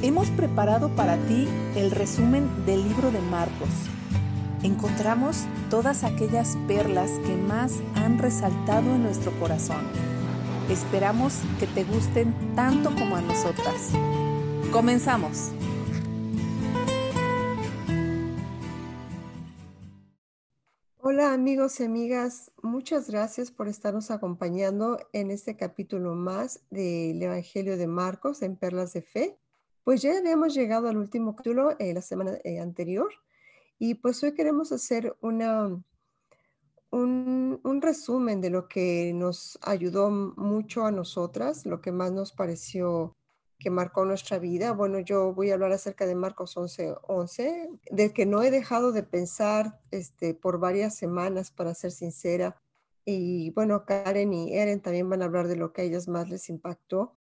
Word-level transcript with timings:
Hemos 0.00 0.30
preparado 0.30 0.94
para 0.94 1.16
ti 1.26 1.48
el 1.74 1.90
resumen 1.90 2.48
del 2.64 2.88
libro 2.88 3.10
de 3.10 3.20
Marcos. 3.20 3.68
Encontramos 4.62 5.44
todas 5.70 6.04
aquellas 6.04 6.56
perlas 6.68 7.10
que 7.26 7.34
más 7.34 7.72
han 7.96 8.16
resaltado 8.16 8.94
en 8.94 9.02
nuestro 9.02 9.32
corazón. 9.40 9.84
Esperamos 10.70 11.40
que 11.58 11.66
te 11.66 11.82
gusten 11.82 12.32
tanto 12.54 12.94
como 12.94 13.16
a 13.16 13.22
nosotras. 13.22 13.90
Comenzamos. 14.70 15.50
Hola 20.98 21.32
amigos 21.32 21.80
y 21.80 21.84
amigas, 21.84 22.52
muchas 22.62 23.10
gracias 23.10 23.50
por 23.50 23.66
estarnos 23.66 24.12
acompañando 24.12 25.00
en 25.12 25.32
este 25.32 25.56
capítulo 25.56 26.14
más 26.14 26.60
del 26.70 27.20
Evangelio 27.20 27.76
de 27.76 27.88
Marcos 27.88 28.42
en 28.42 28.54
Perlas 28.54 28.92
de 28.92 29.02
Fe. 29.02 29.38
Pues 29.88 30.02
ya 30.02 30.18
habíamos 30.18 30.52
llegado 30.52 30.90
al 30.90 30.98
último 30.98 31.34
capítulo 31.34 31.74
eh, 31.78 31.94
la 31.94 32.02
semana 32.02 32.36
eh, 32.44 32.60
anterior 32.60 33.08
y 33.78 33.94
pues 33.94 34.22
hoy 34.22 34.34
queremos 34.34 34.70
hacer 34.70 35.16
una, 35.22 35.82
un, 36.90 37.58
un, 37.64 37.80
resumen 37.80 38.42
de 38.42 38.50
lo 38.50 38.68
que 38.68 39.12
nos 39.14 39.58
ayudó 39.62 40.10
mucho 40.10 40.84
a 40.84 40.90
nosotras, 40.90 41.64
lo 41.64 41.80
que 41.80 41.90
más 41.90 42.12
nos 42.12 42.32
pareció 42.32 43.16
que 43.58 43.70
marcó 43.70 44.04
nuestra 44.04 44.38
vida. 44.38 44.72
Bueno, 44.72 44.98
yo 44.98 45.32
voy 45.32 45.52
a 45.52 45.54
hablar 45.54 45.72
acerca 45.72 46.04
de 46.04 46.14
Marcos 46.14 46.54
11, 46.58 46.96
11, 47.04 47.70
del 47.90 48.12
que 48.12 48.26
no 48.26 48.42
he 48.42 48.50
dejado 48.50 48.92
de 48.92 49.04
pensar 49.04 49.80
este, 49.90 50.34
por 50.34 50.58
varias 50.58 50.96
semanas, 50.96 51.50
para 51.50 51.72
ser 51.72 51.92
sincera. 51.92 52.60
Y 53.06 53.52
bueno, 53.52 53.86
Karen 53.86 54.34
y 54.34 54.54
Eren 54.54 54.82
también 54.82 55.08
van 55.08 55.22
a 55.22 55.24
hablar 55.24 55.48
de 55.48 55.56
lo 55.56 55.72
que 55.72 55.80
a 55.80 55.84
ellas 55.84 56.08
más 56.08 56.28
les 56.28 56.50
impactó. 56.50 57.17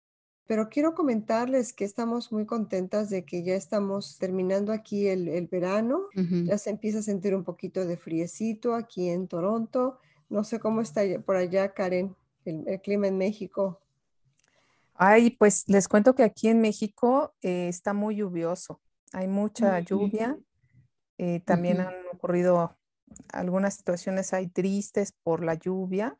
Pero 0.46 0.68
quiero 0.68 0.94
comentarles 0.94 1.72
que 1.72 1.84
estamos 1.84 2.30
muy 2.30 2.46
contentas 2.46 3.10
de 3.10 3.24
que 3.24 3.42
ya 3.42 3.54
estamos 3.54 4.16
terminando 4.18 4.72
aquí 4.72 5.08
el, 5.08 5.28
el 5.28 5.48
verano. 5.48 6.02
Ya 6.14 6.56
se 6.56 6.70
empieza 6.70 7.00
a 7.00 7.02
sentir 7.02 7.34
un 7.34 7.42
poquito 7.42 7.84
de 7.84 7.96
friecito 7.96 8.74
aquí 8.74 9.08
en 9.08 9.26
Toronto. 9.26 9.98
No 10.28 10.44
sé 10.44 10.60
cómo 10.60 10.80
está 10.80 11.02
por 11.24 11.36
allá, 11.36 11.74
Karen, 11.74 12.14
el, 12.44 12.80
clima 12.80 13.08
en 13.08 13.18
México. 13.18 13.80
Ay, 14.94 15.30
pues 15.30 15.68
les 15.68 15.88
cuento 15.88 16.14
que 16.14 16.22
aquí 16.22 16.48
en 16.48 16.60
México 16.60 17.34
eh, 17.42 17.68
está 17.68 17.92
muy 17.92 18.16
lluvioso. 18.16 18.80
Hay 19.12 19.26
mucha 19.26 19.80
lluvia. 19.80 20.38
Eh, 21.18 21.40
también 21.40 21.80
han 21.80 21.94
ocurrido 22.12 22.76
algunas 23.32 23.74
situaciones 23.74 24.32
ahí 24.32 24.46
tristes 24.46 25.12
por 25.12 25.42
la 25.42 25.54
lluvia 25.54 26.16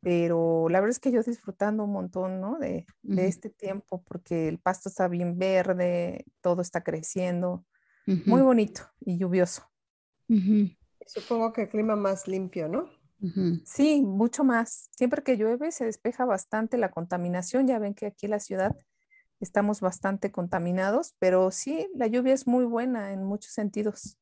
pero 0.00 0.68
la 0.68 0.80
verdad 0.80 0.90
es 0.90 1.00
que 1.00 1.10
yo 1.10 1.22
disfrutando 1.22 1.84
un 1.84 1.92
montón, 1.92 2.40
¿no? 2.40 2.58
De, 2.58 2.86
de 3.02 3.26
este 3.26 3.50
tiempo, 3.50 4.02
porque 4.02 4.48
el 4.48 4.58
pasto 4.58 4.88
está 4.88 5.08
bien 5.08 5.38
verde, 5.38 6.24
todo 6.40 6.62
está 6.62 6.82
creciendo, 6.82 7.64
muy 8.06 8.40
bonito 8.42 8.82
y 9.00 9.18
lluvioso. 9.18 9.70
Supongo 11.06 11.52
que 11.52 11.62
el 11.62 11.68
clima 11.68 11.96
más 11.96 12.28
limpio, 12.28 12.68
¿no? 12.68 12.88
Sí, 13.64 14.02
mucho 14.02 14.44
más. 14.44 14.88
Siempre 14.92 15.22
que 15.22 15.36
llueve 15.36 15.72
se 15.72 15.84
despeja 15.84 16.24
bastante 16.24 16.78
la 16.78 16.90
contaminación. 16.90 17.66
Ya 17.66 17.78
ven 17.78 17.94
que 17.94 18.06
aquí 18.06 18.26
en 18.26 18.30
la 18.30 18.40
ciudad 18.40 18.76
estamos 19.40 19.80
bastante 19.80 20.30
contaminados, 20.30 21.14
pero 21.18 21.50
sí, 21.50 21.88
la 21.94 22.06
lluvia 22.06 22.34
es 22.34 22.46
muy 22.46 22.64
buena 22.64 23.12
en 23.12 23.24
muchos 23.24 23.52
sentidos. 23.52 24.18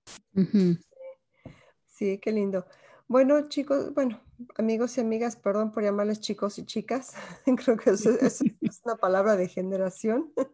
Sí, 1.87 2.19
qué 2.19 2.33
lindo. 2.33 2.67
Bueno, 3.09 3.49
chicos, 3.49 3.95
bueno, 3.95 4.21
amigos 4.57 4.99
y 4.99 5.01
amigas, 5.01 5.37
perdón 5.37 5.71
por 5.71 5.85
llamarles 5.85 6.21
chicos 6.21 6.59
y 6.59 6.67
chicas. 6.67 7.15
Creo 7.65 7.77
que 7.77 7.91
eso, 7.91 8.11
es 8.11 8.41
una 8.85 8.97
palabra 8.97 9.37
de 9.37 9.49
generación. 9.49 10.33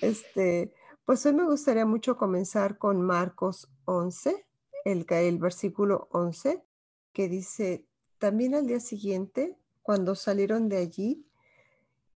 Este, 0.00 0.72
pues 1.04 1.24
hoy 1.26 1.34
me 1.34 1.44
gustaría 1.44 1.84
mucho 1.84 2.16
comenzar 2.16 2.78
con 2.78 3.02
Marcos 3.02 3.70
11, 3.84 4.46
el, 4.84 5.04
el 5.06 5.38
versículo 5.38 6.08
11, 6.12 6.64
que 7.12 7.28
dice, 7.28 7.86
también 8.18 8.54
al 8.54 8.66
día 8.66 8.80
siguiente, 8.80 9.58
cuando 9.82 10.14
salieron 10.14 10.70
de 10.70 10.78
allí, 10.78 11.26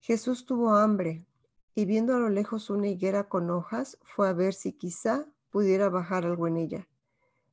Jesús 0.01 0.45
tuvo 0.45 0.75
hambre 0.75 1.25
y 1.73 1.85
viendo 1.85 2.15
a 2.15 2.19
lo 2.19 2.29
lejos 2.29 2.69
una 2.69 2.87
higuera 2.87 3.27
con 3.27 3.49
hojas, 3.49 3.97
fue 4.03 4.29
a 4.29 4.33
ver 4.33 4.53
si 4.53 4.73
quizá 4.73 5.25
pudiera 5.49 5.89
bajar 5.89 6.25
algo 6.25 6.47
en 6.47 6.57
ella. 6.57 6.87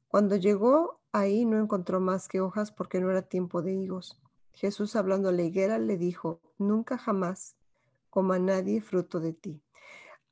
Cuando 0.07 0.37
llegó 0.37 1.00
Ahí 1.13 1.45
no 1.45 1.59
encontró 1.61 2.01
más 2.01 2.29
que 2.29 2.41
hojas 2.41 2.71
porque 2.71 3.01
no 3.01 3.11
era 3.11 3.23
tiempo 3.23 3.63
de 3.63 3.73
higos. 3.73 4.21
Jesús 4.53 4.95
hablando 4.97 5.29
a 5.29 5.33
la 5.33 5.43
higuera 5.43 5.79
le 5.79 5.97
dijo, 5.97 6.41
nunca 6.59 6.99
jamás 6.99 7.57
coma 8.11 8.39
nadie 8.39 8.81
fruto 8.81 9.21
de 9.21 9.33
ti. 9.33 9.63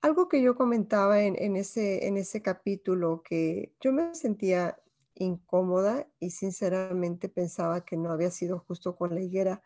Algo 0.01 0.29
que 0.29 0.41
yo 0.41 0.55
comentaba 0.55 1.23
en, 1.23 1.57
ese, 1.57 2.43
capítulo, 2.43 3.23
que 3.25 3.75
yo 3.81 3.93
me 3.93 4.15
sentía 4.15 4.79
incómoda 5.17 6.07
y 6.21 6.31
sinceramente 6.31 7.29
pensaba 7.29 7.85
que 7.85 7.97
no 7.97 8.13
había 8.13 8.31
sido 8.31 8.61
justo 8.61 8.95
con 8.95 9.15
la 9.15 9.21
higuera 9.21 9.63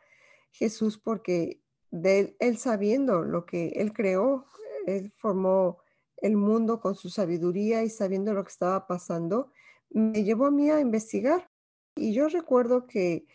Jesús 0.53 0.97
porque 0.97 1.61
él 1.91 2.57
sabiendo 2.57 3.23
lo 3.23 3.45
que 3.45 3.69
él 3.77 3.93
creó, 3.93 4.47
él 4.87 5.13
formó 5.19 5.79
el 6.17 6.37
mundo 6.37 6.81
con 6.81 6.95
su 6.95 7.11
sabiduría 7.11 7.83
y 7.83 7.91
sabiendo 7.91 8.33
lo 8.33 8.45
que 8.45 8.53
estaba 8.53 8.87
pasando, 8.87 9.53
me 9.93 10.25
llevó 10.25 10.47
a 10.47 10.51
mí 10.51 10.71
a 10.71 10.81
investigar. 10.81 11.51
Y 11.97 12.15
yo 12.15 12.29
recuerdo 12.29 12.87
que 12.87 13.27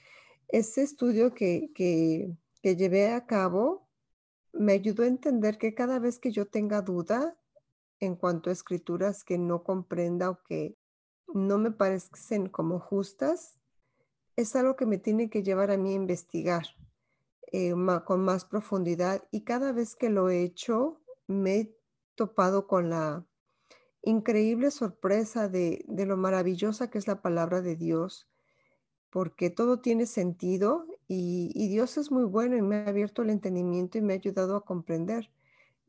ese 0.48 0.82
estudio 0.82 1.34
que, 1.34 1.72
que, 1.74 2.36
llevé 2.64 3.12
a 3.14 3.26
cabo 3.26 3.88
me 4.52 4.74
ayudó 4.74 5.04
a 5.04 5.08
entender 5.08 5.58
que 5.58 5.74
cada 5.74 6.00
vez 6.00 6.20
que 6.20 6.32
yo 6.32 6.48
tenga 6.48 6.82
duda 6.82 7.38
en 8.02 8.16
cuanto 8.16 8.50
a 8.50 8.54
escrituras 8.54 9.24
que 9.24 9.38
no 9.38 9.64
comprenda 9.64 10.30
o 10.30 10.44
que 10.44 10.76
no 11.34 11.58
me 11.60 11.72
parecen 11.72 12.50
como 12.50 12.80
justas, 12.80 13.58
es 14.36 14.56
algo 14.56 14.76
que 14.76 14.86
me 14.86 14.98
tiene 14.98 15.30
que 15.30 15.44
llevar 15.44 15.72
a 15.72 15.78
mí 15.78 15.92
a 15.92 15.96
investigar 15.96 16.66
eh, 17.54 17.74
con 18.06 18.22
más 18.26 18.44
profundidad. 18.44 19.24
Y 19.32 19.42
cada 19.42 19.72
vez 19.72 19.96
que 19.96 20.10
lo 20.10 20.30
he 20.30 20.44
hecho, 20.44 21.02
me 21.28 21.56
he 21.56 21.78
topado 22.16 22.68
con 22.68 22.90
la 22.90 23.26
increíble 24.08 24.72
sorpresa 24.72 25.50
de, 25.50 25.84
lo 25.88 26.18
maravillosa 26.18 26.90
que 26.90 26.98
es 26.98 27.08
la 27.08 27.22
palabra 27.22 27.62
de 27.62 27.76
Dios, 27.76 28.28
porque 29.10 29.50
todo 29.50 29.80
tiene 29.80 30.06
sentido 30.06 30.86
y, 31.08 31.68
Dios 31.70 31.98
es 31.98 32.12
muy 32.12 32.24
bueno 32.24 32.56
y 32.56 32.62
me 32.62 32.78
ha 32.78 32.88
abierto 32.88 33.22
el 33.22 33.30
entendimiento 33.30 33.98
y 33.98 34.02
me 34.02 34.14
ha 34.14 34.16
ayudado 34.18 34.56
a 34.56 34.66
comprender. 34.66 35.30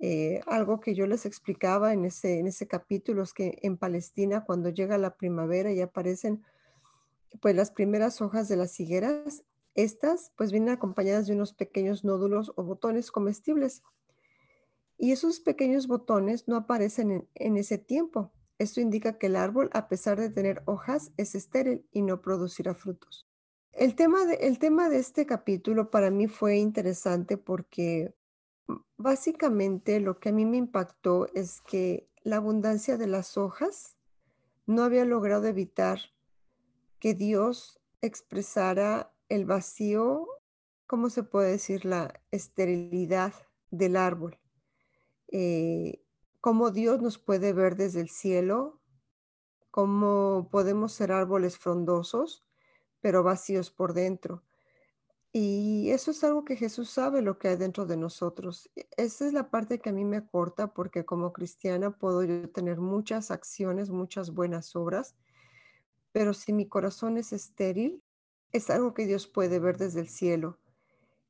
Eh, 0.01 0.41
algo 0.47 0.81
que 0.81 0.95
yo 0.95 1.07
les 1.07 1.27
explicaba 1.27 1.93
en 1.93 2.05
ese, 2.05 2.39
en 2.39 2.47
ese 2.47 2.69
capítulo 2.69 3.23
es 3.23 3.33
que 3.33 3.59
en 3.63 3.77
Palestina 3.77 4.45
cuando 4.45 4.69
llega 4.69 4.97
la 4.99 5.17
primavera 5.17 5.73
y 5.73 5.81
aparecen 5.81 6.45
pues 7.41 7.55
las 7.55 7.71
primeras 7.71 8.21
hojas 8.21 8.49
de 8.49 8.57
las 8.57 8.79
higueras, 8.81 9.45
estas 9.75 10.33
pues 10.37 10.51
vienen 10.51 10.71
acompañadas 10.71 11.27
de 11.27 11.35
unos 11.35 11.53
pequeños 11.53 12.05
nódulos 12.05 12.53
o 12.57 12.65
botones 12.65 13.13
comestibles 13.13 13.83
y 14.99 15.13
esos 15.13 15.39
pequeños 15.39 15.87
botones 15.87 16.49
no 16.49 16.57
aparecen 16.57 17.29
en, 17.35 17.57
ese 17.57 17.79
tiempo. 17.79 18.33
Esto 18.59 18.81
indica 18.81 19.17
que 19.17 19.27
el 19.27 19.37
árbol, 19.37 19.71
a 19.73 19.89
pesar 19.89 20.19
de 20.19 20.29
tener 20.29 20.63
hojas, 20.67 21.13
es 21.17 21.37
estéril 21.37 21.87
y 21.93 22.03
no 22.03 22.21
producirá 22.21 22.75
frutos. 22.75 23.29
El 23.73 23.95
tema, 23.95 24.25
de, 24.27 24.35
el 24.35 24.59
tema 24.59 24.89
de 24.89 24.99
este 24.99 25.25
capítulo 25.25 25.91
para 25.91 26.11
mí 26.11 26.27
fue 26.27 26.57
interesante 26.57 27.37
porque 27.37 28.13
mm, 28.67 28.75
básicamente 28.97 30.01
lo 30.01 30.19
que 30.19 30.31
a 30.31 30.33
mí 30.33 30.45
me 30.45 30.57
impactó 30.57 31.29
es 31.33 31.61
que 31.61 32.11
la 32.25 32.37
abundancia 32.37 32.97
de 32.97 33.07
las 33.07 33.37
hojas 33.37 33.97
no 34.67 34.83
había 34.83 35.05
logrado 35.05 35.47
evitar 35.47 36.01
que 36.99 37.15
Dios 37.15 37.81
expresara 38.03 39.15
el 39.29 39.45
vacío, 39.45 40.27
¿cómo 40.89 41.09
se 41.09 41.23
puede 41.23 41.53
decir? 41.53 41.85
La 41.85 42.21
esterilidad 42.33 43.33
del 43.71 43.97
árbol. 43.97 44.39
Eh, 45.29 46.03
cómo 46.41 46.71
Dios 46.71 47.01
nos 47.03 47.19
puede 47.19 47.53
ver 47.53 47.77
desde 47.77 48.01
el 48.01 48.09
cielo, 48.09 48.81
cómo 49.71 50.49
podemos 50.51 50.93
ser 50.93 51.13
árboles 51.13 51.59
frondosos, 51.59 52.45
pero 53.01 53.23
vacíos 53.23 53.71
por 53.71 53.93
dentro. 53.93 54.43
Y 55.33 55.91
eso 55.91 56.11
es 56.11 56.25
algo 56.25 56.45
que 56.45 56.57
Jesús 56.57 56.91
sabe 56.91 57.21
lo 57.23 57.39
que 57.39 57.49
hay 57.49 57.57
dentro 57.57 57.87
de 57.87 57.97
nosotros. 57.97 58.71
E, 58.75 58.89
esa 58.97 59.27
es 59.27 59.33
la 59.33 59.51
parte 59.51 59.79
que 59.79 59.91
a 59.91 59.93
mí 59.93 60.05
me 60.05 60.27
corta 60.27 60.73
porque 60.73 61.05
como 61.05 61.33
cristiana 61.33 61.91
puedo 61.97 62.25
yo 62.25 62.51
tener 62.51 62.79
muchas 62.79 63.31
acciones, 63.31 63.91
muchas 63.91 64.33
buenas 64.33 64.75
obras, 64.75 65.17
pero 66.13 66.35
si 66.35 66.53
mi 66.53 66.67
corazón 66.67 67.19
es 67.19 67.33
estéril, 67.33 68.03
es 68.53 68.71
algo 68.71 68.95
que 68.95 69.07
Dios 69.07 69.27
puede 69.27 69.59
ver 69.59 69.77
desde 69.77 70.01
el 70.01 70.09
cielo. 70.09 70.59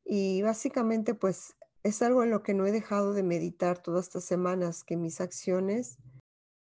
Y 0.04 0.42
básicamente 0.42 1.14
pues 1.14 1.56
es 1.88 2.02
algo 2.02 2.22
en 2.22 2.30
lo 2.30 2.42
que 2.42 2.54
no 2.54 2.66
he 2.66 2.72
dejado 2.72 3.12
de 3.12 3.22
meditar 3.22 3.78
todas 3.78 4.06
estas 4.06 4.24
semanas, 4.24 4.84
que 4.84 4.96
mis 4.96 5.20
acciones 5.20 5.98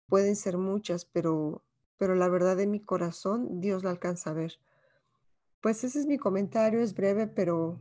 pueden 0.07 0.35
ser 0.35 0.57
muchas, 0.57 1.05
pero, 1.05 1.63
pero 1.97 2.15
la 2.15 2.29
verdad 2.29 2.55
de 2.57 2.67
mi 2.67 2.79
corazón, 2.79 3.59
Dios 3.59 3.83
la 3.83 3.91
alcanza 3.91 4.29
a 4.29 4.33
ver. 4.33 4.53
Pues 5.61 5.83
ese 5.83 5.99
es 5.99 6.05
mi 6.05 6.17
comentario, 6.17 6.81
es 6.81 6.93
breve, 6.93 7.27
pero, 7.27 7.79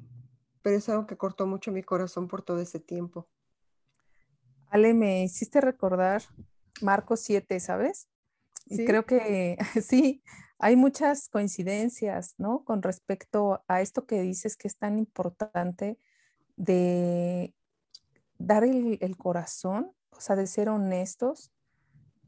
pero 0.62 0.76
es 0.76 0.88
algo 0.88 1.06
que 1.06 1.16
cortó 1.16 1.46
mucho 1.46 1.72
mi 1.72 1.82
corazón 1.82 2.26
por 2.26 2.42
todo 2.42 2.60
ese 2.60 2.80
tiempo. 2.80 3.28
Ale, 4.68 4.94
me 4.94 5.22
hiciste 5.22 5.60
recordar 5.60 6.22
Marcos 6.82 7.20
7, 7.20 7.60
¿sabes? 7.60 8.08
Y 8.66 8.84
creo 8.84 9.06
que 9.06 9.56
sí, 9.82 10.22
hay 10.58 10.74
muchas 10.74 11.28
coincidencias, 11.28 12.34
¿no? 12.38 12.64
Con 12.64 12.82
respecto 12.82 13.62
a 13.68 13.80
esto 13.80 14.06
que 14.06 14.20
dices 14.22 14.56
que 14.56 14.66
es 14.66 14.76
tan 14.76 14.98
importante 14.98 15.98
de 16.56 17.54
dar 18.38 18.64
el, 18.64 19.16
corazón, 19.16 19.92
o 20.10 20.20
sea, 20.20 20.36
de 20.36 20.46
ser 20.46 20.68
honestos, 20.68 21.52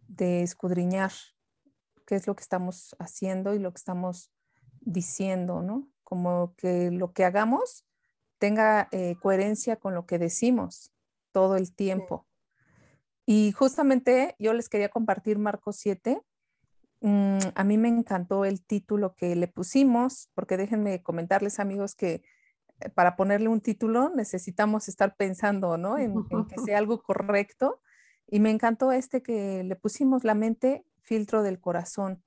de 0.06 0.42
escudriñar 0.42 1.12
qué 2.06 2.14
es 2.14 2.26
lo 2.26 2.34
que 2.34 2.42
estamos 2.42 2.96
haciendo 2.98 3.54
y 3.54 3.58
lo 3.58 3.72
que 3.72 3.78
estamos 3.78 4.30
diciendo, 4.80 5.62
¿no? 5.62 5.88
Como 6.04 6.54
que 6.56 6.90
lo 6.90 7.12
que 7.12 7.24
hagamos 7.24 7.84
tenga 8.38 8.88
eh, 8.92 9.16
coherencia 9.20 9.76
con 9.76 9.94
lo 9.94 10.06
que 10.06 10.18
decimos 10.18 10.92
todo 11.32 11.56
el 11.56 11.74
tiempo. 11.74 12.26
Y 13.26 13.52
justamente 13.52 14.34
yo 14.38 14.54
les 14.54 14.70
quería 14.70 14.88
compartir 14.88 15.38
Marcos 15.38 15.76
7. 15.76 16.22
Mm, 17.00 17.38
a 17.54 17.64
mí 17.64 17.76
me 17.76 17.88
encantó 17.88 18.46
el 18.46 18.64
título 18.64 19.14
que 19.14 19.36
le 19.36 19.48
pusimos, 19.48 20.30
porque 20.34 20.56
déjenme 20.56 21.02
comentarles 21.02 21.60
amigos 21.60 21.94
que 21.94 22.22
para 22.94 23.16
ponerle 23.16 23.48
un 23.48 23.60
título 23.60 24.10
necesitamos 24.14 24.88
estar 24.88 25.16
pensando, 25.16 25.76
¿no? 25.76 25.98
En, 25.98 26.14
en 26.30 26.46
que 26.46 26.58
sea 26.64 26.78
algo 26.78 27.02
correcto. 27.02 27.80
Y 28.26 28.40
me 28.40 28.50
encantó 28.50 28.92
este 28.92 29.22
que 29.22 29.64
le 29.64 29.76
pusimos 29.76 30.24
la 30.24 30.34
mente, 30.34 30.84
filtro 30.98 31.42
del 31.42 31.60
corazón. 31.60 32.22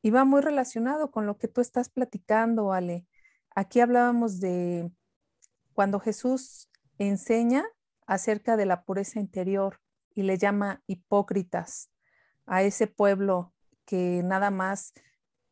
Y 0.00 0.10
va 0.10 0.24
muy 0.24 0.40
relacionado 0.40 1.10
con 1.10 1.26
lo 1.26 1.38
que 1.38 1.48
tú 1.48 1.60
estás 1.60 1.88
platicando, 1.88 2.72
Ale. 2.72 3.06
Aquí 3.54 3.80
hablábamos 3.80 4.40
de 4.40 4.90
cuando 5.72 5.98
Jesús 5.98 6.70
enseña 6.98 7.64
acerca 8.06 8.56
de 8.56 8.66
la 8.66 8.84
pureza 8.84 9.18
interior 9.18 9.80
y 10.14 10.22
le 10.22 10.38
llama 10.38 10.82
hipócritas 10.86 11.90
a 12.46 12.62
ese 12.62 12.86
pueblo 12.86 13.52
que 13.84 14.22
nada 14.24 14.50
más 14.50 14.92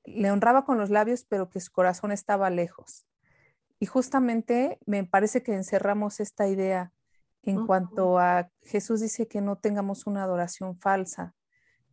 le 0.04 0.30
honraba 0.30 0.64
con 0.64 0.78
los 0.78 0.90
labios, 0.90 1.24
pero 1.24 1.48
que 1.50 1.60
su 1.60 1.72
corazón 1.72 2.12
estaba 2.12 2.50
lejos. 2.50 3.06
Y 3.82 3.86
justamente 3.86 4.78
me 4.86 5.02
parece 5.02 5.42
que 5.42 5.54
encerramos 5.54 6.20
esta 6.20 6.46
idea 6.46 6.92
en 7.42 7.66
cuanto 7.66 8.20
a 8.20 8.48
Jesús 8.60 9.00
dice 9.00 9.26
que 9.26 9.40
no 9.40 9.58
tengamos 9.58 10.06
una 10.06 10.22
adoración 10.22 10.78
falsa, 10.78 11.34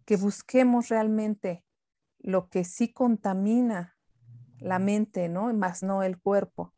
que 0.05 0.15
busquemos 0.15 0.89
realmente 0.89 1.65
lo 2.19 2.47
que 2.47 2.63
sí 2.63 2.93
contamina 2.93 3.97
la 4.59 4.77
mente, 4.77 5.29
¿no? 5.29 5.51
Más 5.55 5.81
no 5.81 6.03
el 6.03 6.21
cuerpo. 6.21 6.75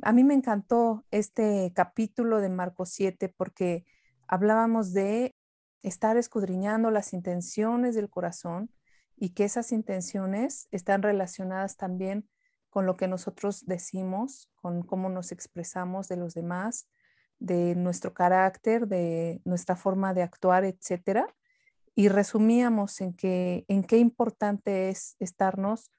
A 0.00 0.12
mí 0.12 0.22
me 0.22 0.34
encantó 0.34 1.04
este 1.10 1.72
capítulo 1.74 2.40
de 2.40 2.48
Marcos 2.48 2.90
7 2.90 3.34
porque 3.36 3.84
hablábamos 4.28 4.92
de 4.92 5.34
estar 5.82 6.16
escudriñando 6.16 6.92
las 6.92 7.14
intenciones 7.14 7.96
del 7.96 8.08
corazón 8.08 8.70
y 9.16 9.30
que 9.30 9.42
esas 9.42 9.72
intenciones 9.72 10.68
están 10.70 11.02
relacionadas 11.02 11.76
también 11.76 12.28
con 12.70 12.86
lo 12.86 12.96
que 12.96 13.08
nosotros 13.08 13.64
decimos, 13.66 14.50
con 14.56 14.82
cómo 14.82 15.08
nos 15.08 15.32
expresamos 15.32 16.08
de 16.08 16.16
los 16.16 16.34
demás, 16.34 16.88
de 17.38 17.74
nuestro 17.74 18.14
carácter, 18.14 18.88
de 18.88 19.40
nuestra 19.44 19.76
forma 19.76 20.14
de 20.14 20.22
actuar, 20.22 20.64
etcétera. 20.64 21.26
Y 21.94 22.08
resumíamos 22.08 23.00
en 23.00 23.14
que 23.14 23.64
en 23.68 23.82
qué 23.84 23.98
importante 23.98 24.90
es 24.90 25.16
estarnos 25.18 25.90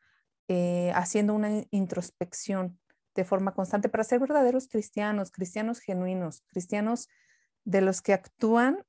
eh, 0.48 0.92
haciendo 0.96 1.34
una 1.34 1.64
introspección 1.72 2.80
de 3.16 3.26
forma 3.26 3.54
constante 3.54 3.90
para 3.90 4.04
ser 4.04 4.20
verdaderos 4.20 4.68
cristianos, 4.68 5.32
cristianos 5.32 5.80
genuinos, 5.80 6.44
cristianos 6.48 7.10
de 7.66 7.82
los 7.82 8.02
que 8.02 8.14
actúan 8.14 8.86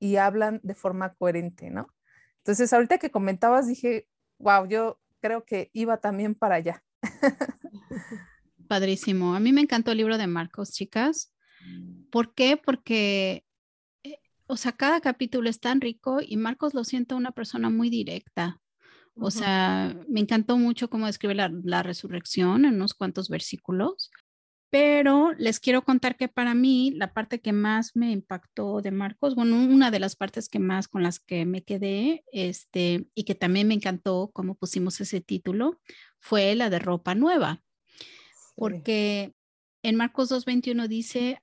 y 0.00 0.16
hablan 0.16 0.60
de 0.62 0.74
forma 0.74 1.14
coherente, 1.14 1.70
¿no? 1.70 1.94
Entonces, 2.38 2.72
ahorita 2.72 2.98
que 2.98 3.10
comentabas, 3.10 3.68
dije, 3.68 4.08
wow, 4.38 4.66
yo 4.66 4.98
creo 5.20 5.44
que 5.44 5.70
iba 5.74 5.98
también 5.98 6.34
para 6.34 6.56
allá. 6.56 6.82
Padrísimo. 8.68 9.34
A 9.34 9.40
mí 9.40 9.52
me 9.52 9.62
encantó 9.62 9.92
el 9.92 9.98
libro 9.98 10.18
de 10.18 10.26
Marcos, 10.26 10.72
chicas. 10.72 11.34
¿Por 12.10 12.34
qué? 12.34 12.56
Porque, 12.56 13.44
eh, 14.02 14.18
o 14.46 14.56
sea, 14.56 14.72
cada 14.72 15.00
capítulo 15.00 15.50
es 15.50 15.60
tan 15.60 15.80
rico 15.80 16.18
y 16.20 16.36
Marcos 16.36 16.74
lo 16.74 16.84
siento 16.84 17.16
una 17.16 17.32
persona 17.32 17.70
muy 17.70 17.90
directa. 17.90 18.60
O 19.16 19.30
sea, 19.30 19.94
me 20.08 20.20
encantó 20.20 20.56
mucho 20.56 20.88
cómo 20.88 21.06
describe 21.06 21.34
la, 21.34 21.82
resurrección 21.82 22.64
en 22.64 22.74
unos 22.74 22.94
cuantos 22.94 23.28
versículos, 23.28 24.10
pero 24.70 25.32
les 25.34 25.60
quiero 25.60 25.82
contar 25.82 26.16
que 26.16 26.28
para 26.28 26.54
mí 26.54 26.92
la 26.92 27.12
parte 27.12 27.40
que 27.40 27.52
más 27.52 27.96
me 27.96 28.12
impactó 28.12 28.80
de 28.80 28.92
Marcos, 28.92 29.34
bueno, 29.34 29.56
una 29.56 29.90
de 29.90 29.98
las 30.00 30.16
partes 30.16 30.48
que 30.48 30.58
más 30.58 30.88
con 30.88 31.02
las 31.02 31.20
que 31.20 31.44
me 31.44 31.62
quedé, 31.62 32.24
este, 32.32 33.08
y 33.14 33.24
que 33.24 33.34
también 33.34 33.68
me 33.68 33.74
encantó 33.74 34.30
cómo 34.32 34.54
pusimos 34.54 35.00
ese 35.00 35.20
título, 35.20 35.80
fue 36.20 36.54
la 36.54 36.70
de 36.70 36.78
ropa 36.78 37.14
nueva, 37.14 37.62
porque 38.54 39.34
en 39.82 39.96
Marcos 39.96 40.30
2.21 40.30 40.86
dice, 40.88 41.40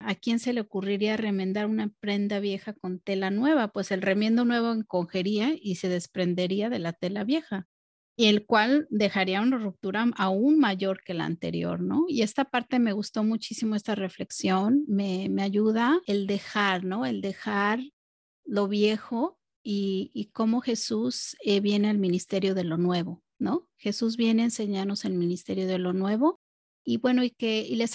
¿A 0.00 0.14
quién 0.14 0.38
se 0.38 0.52
le 0.52 0.60
ocurriría 0.60 1.16
remendar 1.16 1.66
una 1.66 1.92
prenda 2.00 2.38
vieja 2.38 2.72
con 2.72 3.00
tela 3.00 3.30
nueva? 3.30 3.68
Pues 3.68 3.90
el 3.90 4.00
remiendo 4.00 4.44
nuevo 4.44 4.72
encogería 4.72 5.54
y 5.60 5.74
se 5.76 5.88
desprendería 5.88 6.70
de 6.70 6.78
la 6.78 6.92
tela 6.92 7.24
vieja, 7.24 7.66
y 8.16 8.26
el 8.26 8.46
cual 8.46 8.86
dejaría 8.90 9.40
una 9.40 9.58
ruptura 9.58 10.06
aún 10.16 10.58
mayor 10.58 11.02
que 11.04 11.14
la 11.14 11.24
anterior, 11.24 11.80
¿no? 11.80 12.04
Y 12.08 12.22
esta 12.22 12.44
parte 12.44 12.78
me 12.78 12.92
gustó 12.92 13.24
muchísimo, 13.24 13.74
esta 13.74 13.96
reflexión, 13.96 14.84
me, 14.86 15.28
ayuda 15.40 16.00
el 16.06 16.26
dejar, 16.26 16.84
¿no? 16.84 17.04
El 17.04 17.20
dejar 17.20 17.80
lo 18.44 18.68
viejo 18.68 19.38
y, 19.64 20.10
y 20.14 20.26
cómo 20.26 20.60
Jesús 20.60 21.36
eh, 21.44 21.60
viene 21.60 21.90
al 21.90 21.98
ministerio 21.98 22.54
de 22.54 22.64
lo 22.64 22.76
nuevo, 22.76 23.22
¿no? 23.38 23.68
Jesús 23.76 24.16
viene 24.16 24.42
a 24.42 24.46
enseñarnos 24.46 25.04
el 25.04 25.14
ministerio 25.14 25.66
de 25.66 25.78
lo 25.78 25.92
nuevo 25.92 26.40
y 26.84 26.96
bueno, 26.96 27.22
y 27.22 27.30
que 27.30 27.60
y 27.60 27.76
les, 27.76 27.92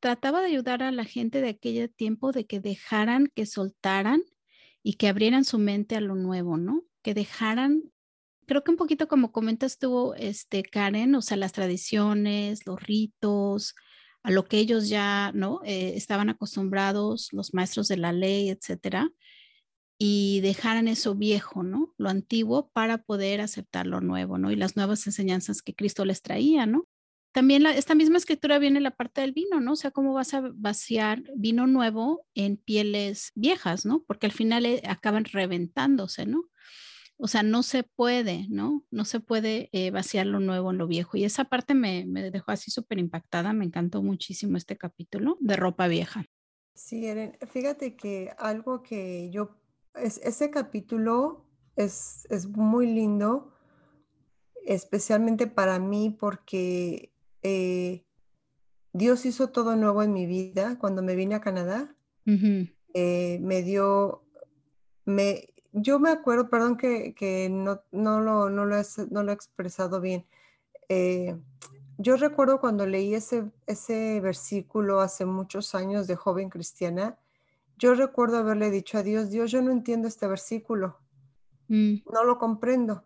trataba 0.00 0.40
de 0.40 0.46
ayudar 0.46 0.82
a 0.82 0.90
la 0.92 1.04
gente 1.04 1.42
de 1.42 1.50
aquel 1.50 1.92
tiempo 1.94 2.32
de 2.32 2.46
que 2.46 2.58
dejaran, 2.58 3.30
que 3.34 3.44
soltaran 3.44 4.22
y 4.82 4.94
que 4.94 5.08
abrieran 5.08 5.44
su 5.44 5.58
mente 5.58 5.94
a 5.94 6.00
lo 6.00 6.14
nuevo, 6.14 6.56
¿no? 6.56 6.84
Que 7.02 7.12
dejaran, 7.12 7.82
creo 8.46 8.64
que 8.64 8.70
un 8.70 8.78
poquito 8.78 9.08
como 9.08 9.30
comentas 9.30 9.78
tú, 9.78 10.14
este, 10.16 10.62
Karen, 10.62 11.14
o 11.16 11.22
sea, 11.22 11.36
las 11.36 11.52
tradiciones, 11.52 12.66
los 12.66 12.82
ritos, 12.82 13.74
a 14.22 14.30
lo 14.30 14.46
que 14.46 14.58
ellos 14.58 14.88
ya, 14.88 15.32
¿no? 15.34 15.60
Eh, 15.64 15.92
estaban 15.96 16.30
acostumbrados, 16.30 17.28
los 17.32 17.52
maestros 17.52 17.88
de 17.88 17.98
la 17.98 18.12
ley, 18.12 18.48
etcétera, 18.48 19.10
y 20.00 20.40
dejaran 20.40 20.88
eso 20.88 21.14
viejo, 21.14 21.62
¿no? 21.62 21.94
Lo 21.98 22.08
antiguo 22.08 22.70
para 22.70 22.98
poder 22.98 23.40
aceptar 23.40 23.86
lo 23.86 24.00
nuevo, 24.00 24.38
¿no? 24.38 24.50
Y 24.50 24.56
las 24.56 24.74
nuevas 24.74 25.06
enseñanzas 25.06 25.62
que 25.62 25.74
Cristo 25.74 26.04
les 26.04 26.22
traía, 26.22 26.66
¿no? 26.66 26.88
también 27.32 27.64
esta 27.66 27.94
misma 27.94 28.18
escritura 28.18 28.58
viene 28.58 28.80
la 28.80 28.90
parte 28.90 29.20
del 29.20 29.32
vino, 29.32 29.60
¿no? 29.60 29.72
O 29.72 29.76
sea, 29.76 29.90
cómo 29.90 30.12
vas 30.12 30.34
a 30.34 30.42
vaciar 30.54 31.22
vino 31.36 31.66
nuevo 31.66 32.26
en 32.34 32.56
pieles 32.56 33.32
viejas, 33.34 33.86
¿no? 33.86 34.02
Porque 34.04 34.26
al 34.26 34.32
final 34.32 34.66
eh, 34.66 34.82
acaban 34.86 35.24
reventándose, 35.24 36.26
¿no? 36.26 36.44
O 37.16 37.28
sea, 37.28 37.42
no 37.42 37.62
se 37.62 37.84
puede, 37.84 38.46
¿no? 38.48 38.84
No 38.90 39.04
se 39.04 39.20
puede 39.20 39.68
eh, 39.72 39.90
vaciar 39.90 40.26
lo 40.26 40.40
nuevo 40.40 40.70
en 40.70 40.78
lo 40.78 40.86
viejo. 40.86 41.18
Y 41.18 41.24
esa 41.24 41.44
parte 41.44 41.74
me, 41.74 42.06
dejó 42.06 42.50
así 42.50 42.70
súper 42.70 42.98
impactada. 42.98 43.52
Me 43.52 43.66
encantó 43.66 44.02
muchísimo 44.02 44.56
este 44.56 44.78
capítulo 44.78 45.36
de 45.40 45.56
ropa 45.56 45.86
vieja. 45.86 46.24
Sí, 46.74 47.06
fíjate 47.52 47.94
que 47.94 48.32
algo 48.38 48.82
que 48.82 49.28
yo, 49.30 49.59
es, 50.02 50.18
ese 50.24 50.50
capítulo 50.50 51.44
es, 51.76 52.26
es 52.30 52.48
muy 52.48 52.86
lindo, 52.86 53.52
especialmente 54.66 55.46
para 55.46 55.78
mí 55.78 56.10
porque 56.10 57.12
eh, 57.42 58.04
Dios 58.92 59.24
hizo 59.24 59.48
todo 59.48 59.76
nuevo 59.76 60.02
en 60.02 60.12
mi 60.12 60.26
vida 60.26 60.78
cuando 60.78 61.02
me 61.02 61.14
vine 61.14 61.34
a 61.34 61.40
Canadá. 61.40 61.94
Eh, 62.94 63.38
me 63.40 63.62
dio, 63.62 64.22
me, 65.04 65.48
yo 65.72 65.98
me 65.98 66.10
acuerdo, 66.10 66.48
perdón 66.48 66.76
que, 66.76 67.48
no, 67.50 67.82
no, 67.90 68.20
lo, 68.20 68.50
no, 68.50 68.64
lo 68.64 68.76
he, 68.76 68.84
no, 69.10 69.22
lo, 69.22 69.30
he, 69.30 69.34
expresado 69.34 70.00
bien. 70.00 70.26
Eh, 70.88 71.36
yo 71.98 72.16
recuerdo 72.16 72.60
cuando 72.60 72.86
leí 72.86 73.14
ese, 73.14 73.50
ese 73.66 74.20
versículo 74.20 75.00
hace 75.00 75.24
muchos 75.24 75.74
años 75.74 76.06
de 76.06 76.16
joven 76.16 76.50
cristiana, 76.50 77.18
yo 77.80 77.94
recuerdo 77.94 78.36
haberle 78.36 78.70
dicho 78.70 78.98
a 78.98 79.02
Dios, 79.02 79.30
Dios, 79.30 79.50
yo 79.50 79.62
no 79.62 79.72
entiendo 79.72 80.06
este 80.06 80.28
versículo, 80.28 80.98
mm. 81.68 82.02
no 82.12 82.24
lo 82.24 82.38
comprendo. 82.38 83.04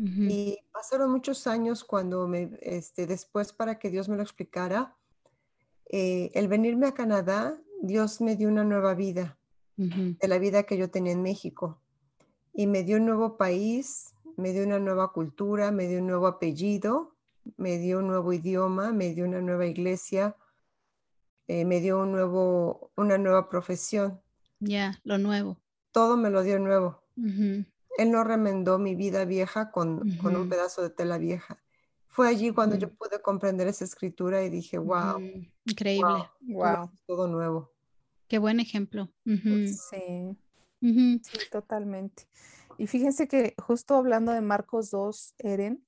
Y 0.00 0.60
pasaron 0.70 1.10
muchos 1.10 1.48
años 1.48 1.82
cuando 1.82 2.28
me, 2.28 2.56
este, 2.62 3.08
después 3.08 3.52
para 3.52 3.80
que 3.80 3.90
Dios 3.90 4.08
me 4.08 4.16
lo 4.16 4.22
explicara, 4.22 4.94
eh, 5.90 6.30
el 6.34 6.46
venirme 6.46 6.86
a 6.86 6.94
Canadá, 6.94 7.60
Dios 7.82 8.20
me 8.20 8.36
dio 8.36 8.48
una 8.48 8.62
nueva 8.62 8.94
vida 8.94 9.36
de 9.76 10.28
la 10.28 10.38
vida 10.38 10.62
que 10.62 10.76
yo 10.76 10.88
tenía 10.88 11.12
en 11.12 11.22
México. 11.22 11.80
Y 12.52 12.68
me 12.68 12.84
dio 12.84 12.98
un 12.98 13.06
nuevo 13.06 13.36
país, 13.36 14.14
me 14.36 14.52
dio 14.52 14.64
una 14.64 14.78
nueva 14.78 15.12
cultura, 15.12 15.72
me 15.72 15.88
dio 15.88 15.98
un 15.98 16.06
nuevo 16.06 16.28
apellido, 16.28 17.16
me 17.56 17.78
dio 17.78 17.98
un 17.98 18.06
nuevo 18.06 18.32
idioma, 18.32 18.92
me 18.92 19.14
dio 19.14 19.24
una 19.24 19.40
nueva 19.40 19.66
iglesia, 19.66 20.36
eh, 21.48 21.64
me 21.64 21.80
dio 21.80 22.00
un 22.00 22.12
nuevo, 22.12 22.92
una 22.94 23.16
nueva 23.16 23.48
profesión. 23.48 24.20
Ya, 24.60 25.00
lo 25.02 25.16
nuevo. 25.18 25.58
Todo 25.92 26.16
me 26.16 26.30
lo 26.30 26.42
dio 26.42 26.58
nuevo. 26.58 27.02
Él 27.16 28.12
no 28.12 28.22
remendó 28.22 28.78
mi 28.78 28.94
vida 28.94 29.24
vieja 29.24 29.72
con, 29.72 30.02
un 30.22 30.48
pedazo 30.48 30.82
de 30.82 30.90
tela 30.90 31.18
vieja. 31.18 31.58
Fue 32.06 32.28
allí 32.28 32.50
cuando 32.52 32.76
yo 32.76 32.90
pude 32.94 33.20
comprender 33.22 33.66
esa 33.66 33.84
escritura 33.84 34.44
y 34.44 34.50
dije, 34.50 34.78
wow. 34.78 35.18
Increíble. 35.64 36.28
Wow. 36.42 36.90
Todo 37.06 37.26
nuevo. 37.26 37.72
Qué 38.28 38.38
buen 38.38 38.60
ejemplo. 38.60 39.10
Sí. 39.24 40.36
Sí, 40.80 41.38
totalmente. 41.50 42.28
Y 42.76 42.86
fíjense 42.86 43.26
que 43.26 43.54
justo 43.58 43.96
hablando 43.96 44.32
de 44.32 44.40
Marcos 44.40 44.90
2, 44.90 45.34
Eren, 45.38 45.84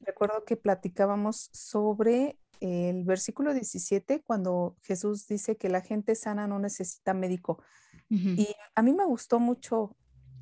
recuerdo 0.00 0.44
que 0.44 0.56
platicábamos 0.56 1.50
sobre 1.52 2.38
el 2.60 3.04
versículo 3.04 3.52
17 3.54 4.22
cuando 4.22 4.76
Jesús 4.82 5.26
dice 5.26 5.56
que 5.56 5.68
la 5.68 5.80
gente 5.80 6.14
sana 6.14 6.46
no 6.46 6.58
necesita 6.58 7.14
médico. 7.14 7.62
Y 8.08 8.48
a 8.74 8.82
mí 8.82 8.92
me 8.92 9.04
gustó 9.04 9.40
mucho 9.40 9.96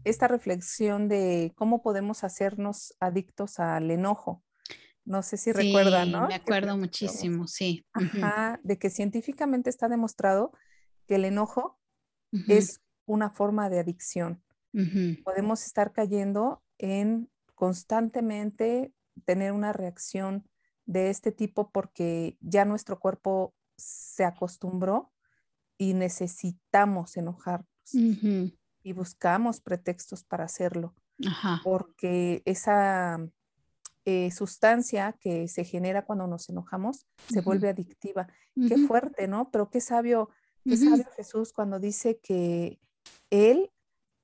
esta 0.04 0.28
reflexión 0.28 1.08
de 1.08 1.52
cómo 1.56 1.82
podemos 1.82 2.24
hacernos 2.24 2.94
adictos 3.00 3.58
al 3.58 3.90
enojo. 3.90 4.44
No 5.04 5.22
sé 5.22 5.36
si 5.36 5.52
recuerdan, 5.52 6.12
¿no? 6.12 6.28
Me 6.28 6.34
acuerdo 6.34 6.76
muchísimo, 6.76 7.46
sí. 7.46 7.86
Ajá, 7.92 8.60
de 8.62 8.78
que 8.78 8.90
científicamente 8.90 9.70
está 9.70 9.88
demostrado 9.88 10.52
que 11.06 11.16
el 11.16 11.24
enojo 11.24 11.78
es 12.48 12.80
una 13.06 13.30
forma 13.30 13.70
de 13.70 13.80
adicción. 13.80 14.42
Podemos 15.24 15.64
estar 15.64 15.92
cayendo 15.92 16.62
en 16.78 17.30
constantemente 17.54 18.92
tener 19.24 19.52
una 19.52 19.72
reacción 19.72 20.48
de 20.86 21.10
este 21.10 21.32
tipo 21.32 21.70
porque 21.70 22.36
ya 22.40 22.64
nuestro 22.64 22.98
cuerpo 22.98 23.54
se 23.76 24.24
acostumbró 24.24 25.12
y 25.78 25.94
necesitamos 25.94 27.16
enojarnos 27.16 27.68
y 28.82 28.92
buscamos 28.92 29.60
pretextos 29.60 30.24
para 30.24 30.44
hacerlo. 30.44 30.94
Porque 31.62 32.42
esa 32.44 33.18
eh, 34.04 34.30
sustancia 34.30 35.16
que 35.20 35.48
se 35.48 35.64
genera 35.64 36.04
cuando 36.04 36.26
nos 36.26 36.48
enojamos 36.48 37.06
se 37.28 37.40
vuelve 37.40 37.68
adictiva. 37.68 38.28
Qué 38.54 38.76
fuerte, 38.86 39.26
¿no? 39.26 39.50
Pero 39.50 39.70
qué 39.70 39.80
sabio, 39.80 40.28
qué 40.64 40.76
sabio 40.76 41.06
Jesús 41.16 41.52
cuando 41.52 41.80
dice 41.80 42.18
que 42.22 42.78
Él 43.30 43.70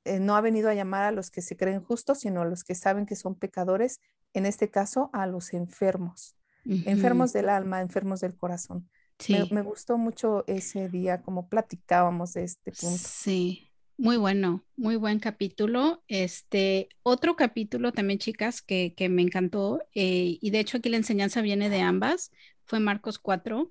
eh, 0.05 0.21
no 0.21 0.37
ha 0.37 0.41
venido 0.41 0.69
a 0.69 0.75
llamar 0.75 1.05
a 1.05 1.13
los 1.13 1.31
que 1.31 1.43
se 1.43 1.57
creen 1.57 1.83
justos, 1.83 2.21
sino 2.21 2.43
a 2.43 2.45
los 2.45 2.65
que 2.65 2.75
saben 2.75 3.07
que 3.07 3.17
son 3.17 3.35
pecadores, 3.35 4.01
en 4.33 4.47
este 4.47 4.71
caso 4.71 5.11
a 5.13 5.27
los 5.27 5.53
enfermos, 5.53 6.37
enfermos 6.65 7.33
del 7.33 7.49
alma, 7.49 7.81
enfermos 7.81 8.21
del 8.21 8.37
corazón. 8.37 8.89
Me, 9.29 9.63
gustó 9.63 9.99
mucho 9.99 10.45
ese 10.47 10.89
día, 10.89 11.21
como 11.23 11.49
platicábamos 11.49 12.33
de 12.35 12.45
este 12.45 12.73
punto. 12.73 12.99
Sí, 12.99 13.71
muy 13.99 14.17
bueno, 14.17 14.65
muy 14.77 14.97
buen 14.97 15.19
capítulo. 15.19 16.03
Este, 16.09 16.89
otro 17.03 17.37
capítulo 17.37 17.93
también, 17.93 18.19
chicas, 18.19 18.63
que, 18.63 18.95
me 19.11 19.23
encantó, 19.23 19.83
eh, 19.95 20.39
y 20.41 20.51
de 20.51 20.61
hecho 20.61 20.79
aquí 20.79 20.89
la 20.89 20.97
enseñanza 20.97 21.43
viene 21.43 21.69
de 21.69 21.81
ambas, 21.81 22.33
fue 22.65 22.81
Marcos 22.81 23.19
4, 23.19 23.71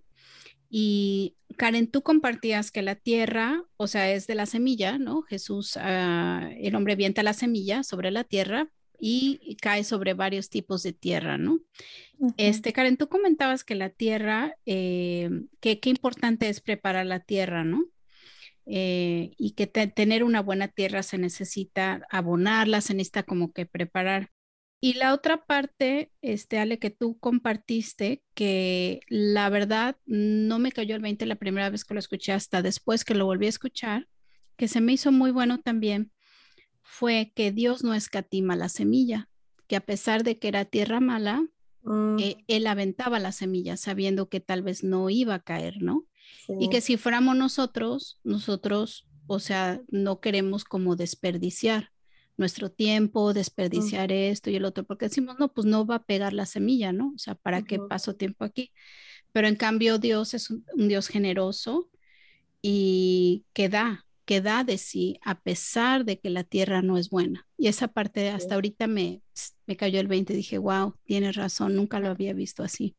y 0.69 1.36
Karen, 1.58 1.89
tú 1.89 2.03
compartías 2.03 2.69
que 2.69 2.84
la 2.84 2.93
tierra, 2.93 3.63
o 3.77 3.88
sea, 3.88 4.12
es 4.12 4.27
de 4.27 4.36
la 4.36 4.46
semilla, 4.46 5.00
¿no? 5.00 5.24
Jesús, 5.24 5.77
ah, 5.77 6.51
el 6.58 6.75
hombre 6.75 6.96
vienta 6.96 7.24
la 7.24 7.34
semilla 7.34 7.81
sobre 7.84 8.12
la 8.12 8.24
tierra 8.24 8.69
y 9.00 9.58
cae 9.62 9.84
sobre 9.84 10.13
varios 10.13 10.50
tipos 10.50 10.84
de 10.84 10.94
tierra, 10.94 11.38
¿no? 11.38 11.60
Este, 12.38 12.74
Karen, 12.74 12.98
tú 12.98 13.08
comentabas 13.08 13.63
que 13.63 13.75
la 13.75 13.89
tierra, 13.89 14.56
eh, 14.65 15.29
que 15.62 15.79
qué 15.79 15.89
importante 15.89 16.50
es 16.50 16.60
preparar 16.60 17.06
la 17.06 17.22
tierra, 17.22 17.63
¿no? 17.63 17.86
Eh, 18.65 19.32
y 19.38 19.51
que 19.51 19.68
tener 19.68 20.24
una 20.24 20.41
buena 20.41 20.68
tierra 20.68 21.01
se 21.01 21.18
necesita 21.18 22.06
abonarla, 22.12 22.82
se 22.82 22.94
necesita 22.94 23.24
como 23.24 23.53
que 23.53 23.65
preparar. 23.65 24.32
Y 24.82 24.94
la 24.94 25.13
otra 25.13 25.46
parte, 25.46 26.12
este, 26.22 26.60
Ale, 26.60 26.77
que 26.77 26.89
tú 26.89 27.18
compartiste, 27.20 28.22
que 28.34 29.01
la 29.08 29.50
verdad 29.50 29.98
no 30.06 30.60
me 30.60 30.72
cayó 30.72 30.96
el 30.96 31.01
20 31.01 31.25
la 31.25 31.36
primera 31.36 31.70
vez 31.70 31.84
que 31.84 31.94
lo 31.94 32.00
escuché, 32.00 32.34
hasta 32.34 32.62
después 32.62 33.03
que 33.03 33.15
lo 33.15 33.25
volví 33.25 33.46
a 33.46 33.50
escuchar, 33.50 34.08
que 34.56 34.68
se 34.68 34.82
me 34.82 34.94
hizo 34.94 35.12
muy 35.12 35.32
bueno 35.32 35.60
también, 35.60 36.12
fue 36.91 37.31
que 37.36 37.51
Dios 37.51 37.84
no 37.84 37.93
escatima 37.93 38.55
la 38.55 38.67
semilla, 38.67 39.29
que 39.67 39.75
a 39.75 39.81
pesar 39.81 40.24
de 40.24 40.39
que 40.39 40.48
era 40.48 40.65
tierra 40.65 41.00
mala, 41.00 41.46
mm. 41.84 42.17
eh, 42.19 42.38
Él 42.48 42.65
aventaba 42.65 43.19
la 43.19 43.31
semilla 43.31 43.77
sabiendo 43.77 44.27
que 44.27 44.39
tal 44.39 44.63
vez 44.63 44.84
no 44.84 45.12
iba 45.12 45.36
a 45.36 45.43
caer, 45.43 45.81
¿no? 45.81 46.05
Y 46.60 46.69
que 46.69 46.81
si 46.81 46.98
fuéramos 46.98 47.36
nosotros, 47.36 48.19
nosotros, 48.24 49.08
o 49.27 49.39
sea, 49.39 49.81
no 49.89 50.19
queremos 50.19 50.63
como 50.63 50.96
desperdiciar 50.96 51.91
nuestro 52.38 52.72
tiempo, 52.72 53.34
desperdiciar 53.34 54.12
esto 54.12 54.50
y 54.50 54.55
el 54.55 54.65
otro, 54.65 54.84
porque 54.84 55.10
decimos, 55.10 55.38
no, 55.39 55.53
pues 55.53 55.65
no 55.65 55.86
va 55.86 55.96
a 55.96 56.03
pegar 56.03 56.34
la 56.34 56.46
semilla, 56.46 56.91
¿no? 56.91 57.13
O 57.15 57.19
sea, 57.19 57.36
¿para 57.36 57.62
qué 57.63 57.79
paso 57.79 58.15
tiempo 58.15 58.46
aquí? 58.46 58.72
Pero 59.31 59.48
en 59.48 59.55
cambio 59.55 60.00
Dios 60.00 60.34
es 60.34 60.50
un, 60.50 60.63
Dios 60.75 61.08
generoso 61.08 61.89
y 62.62 63.46
que 63.53 63.69
da, 63.69 64.05
que 64.29 64.41
da 64.41 64.63
de 64.63 64.77
sí 64.77 65.19
a 65.24 65.41
pesar 65.41 66.05
de 66.05 66.19
que 66.19 66.29
la 66.29 66.43
tierra 66.43 66.83
no 66.83 67.00
es 67.00 67.09
buena. 67.09 67.48
Y 67.57 67.67
esa 67.67 67.88
parte 67.88 68.29
hasta 68.29 68.53
ahorita 68.53 68.86
me, 68.86 69.24
me 69.65 69.75
cayó 69.75 70.00
el 70.00 70.07
20, 70.07 70.36
dije, 70.36 70.59
wow, 70.59 70.93
tienes 71.03 71.36
razón, 71.36 71.75
nunca 71.75 72.00
lo 72.00 72.09
había 72.09 72.31
visto 72.33 72.62
así. 72.62 72.95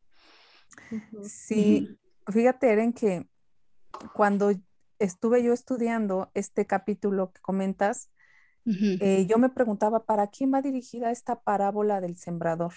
Sí, 1.23 1.97
fíjate, 2.27 2.73
Eren, 2.73 2.91
que 2.91 3.29
cuando 4.13 4.51
estuve 4.99 5.41
yo 5.41 5.53
estudiando 5.53 6.31
este 6.33 6.67
capítulo 6.67 7.31
que 7.31 7.39
comentas, 7.39 8.11
eh, 8.65 9.25
yo 9.25 9.37
me 9.37 9.47
preguntaba, 9.47 10.03
¿para 10.03 10.27
quién 10.27 10.53
va 10.53 10.61
dirigida 10.61 11.11
esta 11.11 11.39
parábola 11.39 12.01
del 12.01 12.17
sembrador? 12.17 12.73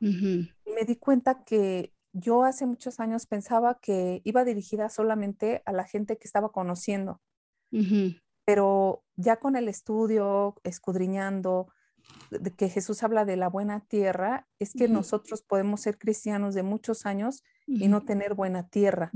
Y 0.00 0.72
me 0.74 0.84
di 0.84 0.96
cuenta 0.96 1.44
que 1.44 1.92
yo 2.12 2.42
hace 2.42 2.66
muchos 2.66 2.98
años 2.98 3.26
pensaba 3.26 3.78
que 3.80 4.22
iba 4.24 4.44
dirigida 4.44 4.88
solamente 4.88 5.62
a 5.66 5.72
la 5.72 5.84
gente 5.84 6.18
que 6.18 6.26
estaba 6.26 6.50
conociendo, 6.50 7.20
pero 8.44 9.04
ya 9.16 9.36
con 9.36 9.56
el 9.56 9.68
estudio, 9.68 10.56
escudriñando, 10.64 11.68
de 12.30 12.50
que 12.50 12.68
Jesús 12.68 13.02
habla 13.02 13.24
de 13.24 13.36
la 13.36 13.48
buena 13.48 13.80
tierra, 13.80 14.48
es 14.58 14.72
que 14.72 14.88
nosotros 14.88 15.42
podemos 15.42 15.80
ser 15.80 15.98
cristianos 15.98 16.54
de 16.54 16.62
muchos 16.62 17.06
años 17.06 17.44
y 17.66 17.88
no 17.88 18.02
tener 18.02 18.34
buena 18.34 18.68
tierra 18.68 19.10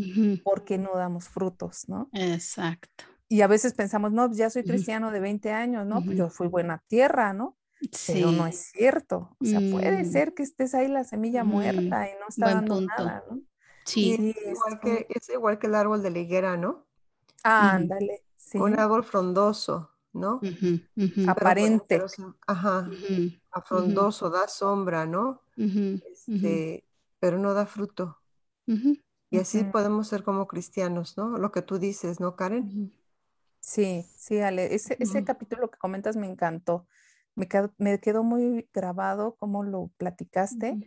porque 0.44 0.78
no 0.78 0.90
damos 0.94 1.28
frutos, 1.28 1.88
¿no? 1.88 2.08
Exacto 2.12 3.04
y 3.28 3.40
a 3.40 3.46
veces 3.46 3.74
pensamos, 3.74 4.12
no, 4.12 4.32
ya 4.32 4.50
soy 4.50 4.62
cristiano 4.62 5.10
de 5.10 5.20
20 5.20 5.50
años, 5.50 5.86
¿no? 5.86 6.02
Pues 6.04 6.16
yo 6.16 6.28
fui 6.28 6.46
buena 6.46 6.82
tierra, 6.86 7.32
¿no? 7.32 7.56
Sí. 7.92 8.12
Pero 8.14 8.32
no 8.32 8.46
es 8.46 8.70
cierto. 8.72 9.36
O 9.40 9.44
sea, 9.44 9.58
puede 9.70 10.04
mm. 10.04 10.12
ser 10.12 10.34
que 10.34 10.42
estés 10.42 10.74
ahí 10.74 10.88
la 10.88 11.04
semilla 11.04 11.42
muerta 11.42 12.08
y 12.08 12.12
no 12.20 12.28
está 12.28 12.54
dando 12.54 12.80
nada, 12.80 13.24
¿no? 13.28 13.40
Sí. 13.84 14.14
es, 14.14 14.20
igual 14.20 14.80
que, 14.80 15.06
es 15.10 15.28
igual 15.28 15.58
que 15.58 15.66
el 15.66 15.74
árbol 15.74 16.02
de 16.02 16.10
la 16.10 16.18
higuera, 16.18 16.56
¿no? 16.56 16.86
ándale. 17.42 18.22
Sí. 18.46 18.58
Un 18.58 18.78
árbol 18.78 19.02
frondoso, 19.02 19.90
¿no? 20.12 20.40
Aparente. 21.26 22.00
ajá. 22.46 22.88
Afrondoso, 23.50 24.30
da 24.30 24.46
sombra, 24.46 25.04
¿no? 25.04 25.42
Este, 25.56 26.84
pero 27.18 27.38
no 27.38 27.54
da 27.54 27.66
fruto. 27.66 28.20
Y 29.30 29.38
así 29.38 29.64
podemos 29.64 30.06
ser 30.06 30.22
como 30.22 30.46
cristianos, 30.46 31.16
¿no? 31.16 31.38
Lo 31.38 31.50
que 31.50 31.62
tú 31.62 31.80
dices, 31.80 32.20
¿no, 32.20 32.36
Karen? 32.36 32.92
Sí, 33.58 34.06
sí, 34.16 34.38
Ale, 34.38 34.72
ese, 34.76 34.96
ese 35.00 35.24
capítulo 35.24 35.68
que 35.68 35.78
comentas 35.78 36.16
me 36.16 36.28
encantó. 36.28 36.86
Me 37.34 37.48
quedó, 37.48 37.74
me 37.78 37.98
quedó 37.98 38.22
muy 38.22 38.68
grabado 38.72 39.34
como 39.34 39.64
lo 39.64 39.90
platicaste 39.96 40.78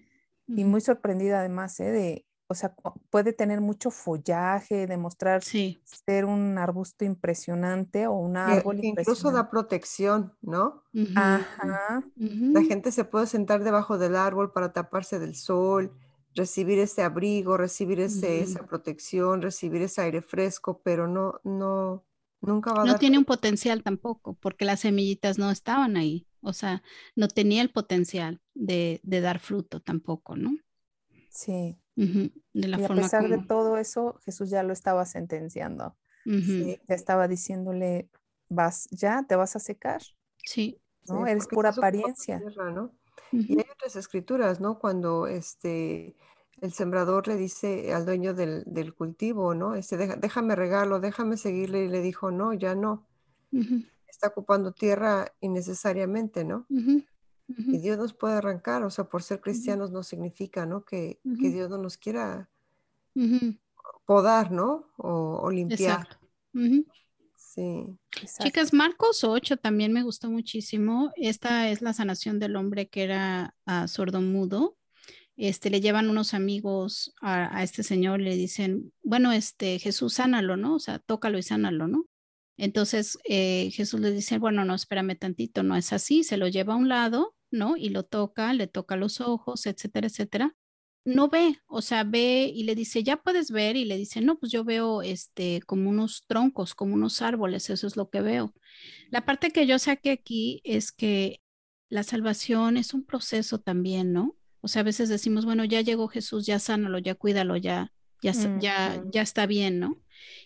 y 0.47 0.63
muy 0.63 0.79
sorprendida 0.79 1.39
además, 1.39 1.77
¿eh? 1.81 1.91
De, 1.91 2.25
o 2.51 2.55
sea, 2.55 2.75
puede 3.09 3.31
tener 3.31 3.61
mucho 3.61 3.91
follaje, 3.91 4.87
demostrar 4.87 5.43
ser 5.43 6.25
un 6.25 6.57
arbusto 6.57 7.05
impresionante 7.05 8.07
o 8.07 8.13
un 8.13 8.37
árbol 8.37 8.83
Incluso 8.83 9.31
da 9.31 9.49
protección, 9.49 10.33
¿no? 10.41 10.83
Ajá. 11.15 12.03
La 12.17 12.63
gente 12.63 12.91
se 12.91 13.05
puede 13.05 13.27
sentar 13.27 13.63
debajo 13.63 13.97
del 13.97 14.15
árbol 14.15 14.51
para 14.51 14.73
taparse 14.73 15.19
del 15.19 15.35
sol, 15.35 15.93
recibir 16.33 16.79
ese 16.79 17.03
abrigo, 17.03 17.55
recibir 17.55 17.99
ese, 17.99 18.41
esa 18.41 18.65
protección, 18.65 19.41
recibir 19.41 19.83
ese 19.83 20.01
aire 20.01 20.21
fresco, 20.21 20.81
pero 20.83 21.07
no, 21.07 21.39
no, 21.43 22.03
Nunca 22.41 22.73
va 22.73 22.83
a 22.83 22.85
no 22.85 22.95
tiene 22.95 23.17
un 23.17 23.25
potencial 23.25 23.83
tampoco, 23.83 24.33
porque 24.35 24.65
las 24.65 24.81
semillitas 24.81 25.37
no 25.37 25.51
estaban 25.51 25.97
ahí. 25.97 26.25
O 26.41 26.53
sea, 26.53 26.83
no 27.15 27.27
tenía 27.27 27.61
el 27.61 27.69
potencial 27.69 28.41
de, 28.53 29.01
dar 29.03 29.39
fruto 29.39 29.81
tampoco, 29.81 30.37
¿no? 30.37 30.51
Sí. 31.29 31.77
De 31.95 32.31
la 32.53 32.79
y 32.79 32.83
a 32.83 32.87
pesar 32.87 33.27
de 33.27 33.39
todo 33.39 33.77
eso, 33.77 34.19
Jesús 34.25 34.49
ya 34.49 34.63
lo 34.63 34.73
estaba 34.73 35.05
sentenciando. 35.05 35.95
Ya 36.25 36.95
estaba 36.95 37.27
diciéndole, 37.27 38.09
vas, 38.49 38.87
ya 38.91 39.25
te 39.27 39.35
vas 39.35 39.55
a 39.55 39.59
secar. 39.59 40.01
Sí. 40.43 40.79
¿no? 41.07 41.25
Eres 41.25 41.47
pura 41.47 41.69
apariencia. 41.69 42.41
Y 43.31 43.57
hay 43.59 43.65
otras 43.71 43.95
escrituras, 43.95 44.59
¿no? 44.59 44.79
Cuando 44.79 45.27
este 45.27 46.15
el 46.61 46.73
sembrador 46.73 47.27
le 47.27 47.37
dice 47.37 47.93
al 47.93 48.05
dueño 48.05 48.33
del, 48.33 48.93
cultivo, 48.93 49.55
¿no? 49.55 49.75
Este, 49.75 49.97
déjame 49.97 50.55
regarlo, 50.55 50.99
déjame 50.99 51.37
seguirle, 51.37 51.85
y 51.85 51.87
le 51.87 52.01
dijo, 52.01 52.31
no, 52.31 52.53
ya 52.53 52.75
no. 52.75 53.07
está 54.07 54.27
ocupando 54.27 54.73
tierra 54.73 55.31
innecesariamente, 55.39 56.43
¿no? 56.43 56.65
Y 57.57 57.79
Dios 57.79 57.97
nos 57.97 58.13
puede 58.13 58.35
arrancar, 58.35 58.83
o 58.83 58.89
sea, 58.89 59.05
por 59.05 59.23
ser 59.23 59.41
cristianos 59.41 59.91
no 59.91 60.03
significa, 60.03 60.65
¿no? 60.65 60.85
Que, 60.85 61.19
Dios 61.23 61.69
no 61.69 61.77
nos 61.77 61.97
quiera 61.97 62.49
podar, 64.05 64.51
¿no? 64.51 64.85
O, 64.97 65.49
limpiar. 65.49 66.19
Sí. 67.35 67.97
Chicas, 68.43 68.73
Marcos 68.73 69.23
8 69.23 69.57
también 69.57 69.91
me 69.91 70.03
gustó 70.03 70.29
muchísimo. 70.29 71.11
Esta 71.15 71.69
es 71.69 71.81
la 71.81 71.93
sanación 71.93 72.37
del 72.39 72.55
hombre 72.55 72.87
que 72.87 73.03
era 73.03 73.55
uh, 73.65 73.87
sordomudo. 73.87 74.77
Este, 75.35 75.69
le 75.69 75.81
llevan 75.81 76.09
unos 76.09 76.33
amigos 76.33 77.13
a, 77.21 77.57
a, 77.57 77.63
este 77.63 77.81
señor, 77.81 78.19
le 78.19 78.35
dicen, 78.35 78.93
bueno, 79.03 79.31
este, 79.31 79.79
Jesús, 79.79 80.13
sánalo, 80.13 80.57
¿no? 80.57 80.75
O 80.75 80.79
sea, 80.79 80.99
tócalo 80.99 81.37
y 81.37 81.43
sánalo, 81.43 81.87
¿no? 81.87 82.05
Entonces 82.59 83.17
eh, 83.23 83.71
Jesús 83.71 84.01
le 84.01 84.11
dice, 84.11 84.37
bueno, 84.37 84.65
no, 84.65 84.75
espérame 84.75 85.17
tantito, 85.17 85.63
no 85.63 85.77
es 85.77 85.93
así, 85.93 86.23
se 86.25 86.35
lo 86.35 86.49
lleva 86.49 86.73
a 86.73 86.77
un 86.77 86.89
lado, 86.89 87.33
¿no? 87.51 87.77
Y 87.77 87.89
lo 87.89 88.03
toca, 88.03 88.53
le 88.53 88.67
toca 88.67 88.95
los 88.95 89.21
ojos, 89.21 89.65
etcétera, 89.65 90.07
etcétera. 90.07 90.55
No 91.05 91.29
ve, 91.29 91.59
o 91.67 91.81
sea, 91.81 92.03
ve 92.03 92.51
y 92.53 92.63
le 92.63 92.75
dice, 92.75 93.03
ya 93.03 93.17
puedes 93.17 93.51
ver, 93.51 93.75
y 93.77 93.85
le 93.85 93.97
dice, 93.97 94.21
no, 94.21 94.37
pues 94.37 94.51
yo 94.51 94.63
veo 94.63 95.01
este 95.01 95.61
como 95.65 95.89
unos 95.89 96.25
troncos, 96.27 96.75
como 96.75 96.93
unos 96.93 97.21
árboles, 97.21 97.69
eso 97.69 97.87
es 97.87 97.95
lo 97.95 98.09
que 98.09 98.21
veo. 98.21 98.53
La 99.09 99.25
parte 99.25 99.51
que 99.51 99.65
yo 99.65 99.79
saqué 99.79 100.11
aquí 100.11 100.61
es 100.63 100.91
que 100.91 101.41
la 101.89 102.03
salvación 102.03 102.77
es 102.77 102.93
un 102.93 103.03
proceso 103.05 103.59
también, 103.59 104.13
¿no? 104.13 104.35
O 104.61 104.67
sea, 104.67 104.81
a 104.81 104.83
veces 104.83 105.09
decimos, 105.09 105.45
bueno, 105.45 105.63
ya 105.65 105.81
llegó 105.81 106.07
Jesús, 106.07 106.45
ya 106.45 106.59
sánalo, 106.59 106.99
ya 106.99 107.15
cuídalo, 107.15 107.55
ya, 107.57 107.91
ya, 108.21 108.33
ya, 108.59 109.03
ya 109.11 109.21
está 109.21 109.45
bien, 109.45 109.79
¿no? 109.79 110.01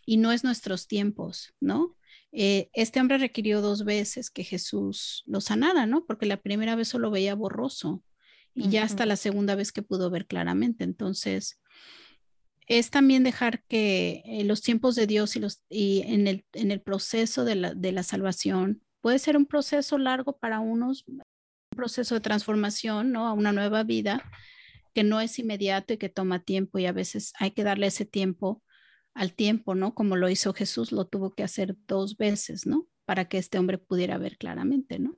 Y 0.06 0.18
no 0.18 0.32
es 0.32 0.44
nuestros 0.44 0.88
tiempos, 0.88 1.54
¿no? 1.60 1.96
Eh, 2.36 2.70
este 2.74 3.00
hombre 3.00 3.20
requirió 3.20 3.62
dos 3.62 3.86
veces 3.86 4.32
que 4.32 4.44
Jesús 4.44 5.24
lo 5.28 5.40
sanara, 5.40 5.86
¿no? 5.86 6.06
Porque 6.06 6.26
la 6.26 6.42
primera 6.42 6.76
vez 6.76 6.88
solo 6.88 7.12
veía 7.12 7.36
borroso 7.36 8.04
y 8.56 8.70
ya 8.70 8.84
hasta 8.84 9.06
la 9.06 9.16
segunda 9.16 9.56
vez 9.56 9.72
que 9.72 9.84
pudo 9.84 10.10
ver 10.10 10.26
claramente. 10.26 10.84
Entonces, 10.84 11.62
es 12.68 12.90
también 12.90 13.24
dejar 13.24 13.64
que 13.66 14.24
eh, 14.26 14.44
los 14.46 14.62
tiempos 14.62 14.96
de 14.96 15.06
Dios 15.06 15.36
y, 15.36 15.40
los, 15.40 15.64
y 15.70 16.02
en, 16.08 16.28
el, 16.28 16.46
en 16.54 16.72
el 16.72 16.82
proceso 16.82 17.46
de 17.46 17.56
la, 17.56 17.74
de 17.76 17.92
la 17.92 18.04
salvación, 18.04 18.82
puede 19.02 19.20
ser 19.20 19.38
un 19.38 19.46
proceso 19.46 20.00
largo 20.00 20.38
para 20.38 20.60
unos, 20.60 21.04
un 21.08 21.22
proceso 21.76 22.16
de 22.16 22.22
transformación, 22.22 23.12
¿no? 23.12 23.28
A 23.28 23.34
una 23.34 23.52
nueva 23.52 23.84
vida 23.84 24.24
que 24.96 25.04
no 25.04 25.22
es 25.22 25.38
inmediato 25.38 25.94
y 25.94 25.98
que 25.98 26.10
toma 26.10 26.40
tiempo 26.40 26.80
y 26.80 26.88
a 26.88 26.92
veces 26.94 27.34
hay 27.38 27.52
que 27.52 27.64
darle 27.64 27.88
ese 27.88 28.06
tiempo 28.06 28.63
al 29.14 29.34
tiempo, 29.34 29.76
¿no? 29.76 29.94
Como 29.94 30.16
lo 30.16 30.30
hizo 30.30 30.54
Jesús, 30.54 30.92
lo 30.92 31.06
tuvo 31.06 31.34
que 31.34 31.44
hacer 31.44 31.76
dos 31.88 32.18
veces, 32.18 32.66
¿no? 32.66 32.88
Para 33.06 33.26
que 33.26 33.38
este 33.38 33.60
hombre 33.60 33.78
pudiera 33.78 34.18
ver 34.18 34.38
claramente, 34.38 35.00
¿no? 35.00 35.18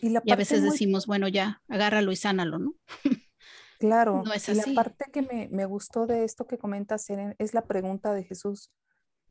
Y, 0.00 0.14
a 0.30 0.36
veces 0.36 0.62
decimos, 0.62 1.06
bueno, 1.06 1.28
ya, 1.28 1.62
agárralo 1.68 2.12
y 2.12 2.16
sánalo, 2.16 2.58
¿no? 2.58 2.74
Claro, 3.78 4.22
no 4.24 4.32
es 4.32 4.48
así. 4.48 4.74
la 4.74 4.84
parte 4.84 5.06
que 5.10 5.22
me, 5.50 5.66
gustó 5.66 6.06
de 6.06 6.22
esto 6.22 6.46
que 6.46 6.56
comentas 6.56 7.04
es 7.10 7.52
la 7.52 7.66
pregunta 7.66 8.14
de 8.14 8.22
Jesús. 8.22 8.70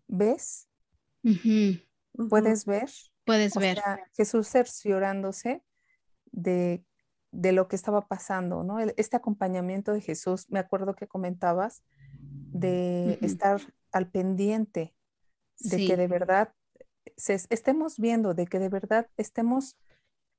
¿Ves? 0.10 0.68
¿Puedes 2.30 2.66
ver? 2.66 2.90
Puedes 3.24 3.56
ver. 3.56 3.80
Jesús 4.14 4.50
cerciorándose 4.50 5.64
de, 6.34 6.84
de, 7.32 7.54
lo 7.54 7.70
que 7.70 7.78
estaba 7.78 8.10
pasando, 8.10 8.66
¿no? 8.66 8.80
este 8.80 9.16
acompañamiento 9.16 9.94
de 9.94 10.02
Jesús, 10.02 10.48
me 10.50 10.60
acuerdo 10.60 10.98
que 10.98 11.08
comentabas, 11.08 11.86
de 12.52 13.20
estar 13.22 13.62
al 13.92 14.10
pendiente 14.10 14.94
de 15.60 15.88
que 15.88 15.98
de 15.98 16.08
verdad 16.08 16.54
estemos 17.16 17.98
viendo, 17.98 18.34
de 18.34 18.48
que 18.48 18.60
de 18.60 18.70
verdad 18.70 19.10
estemos 19.18 19.78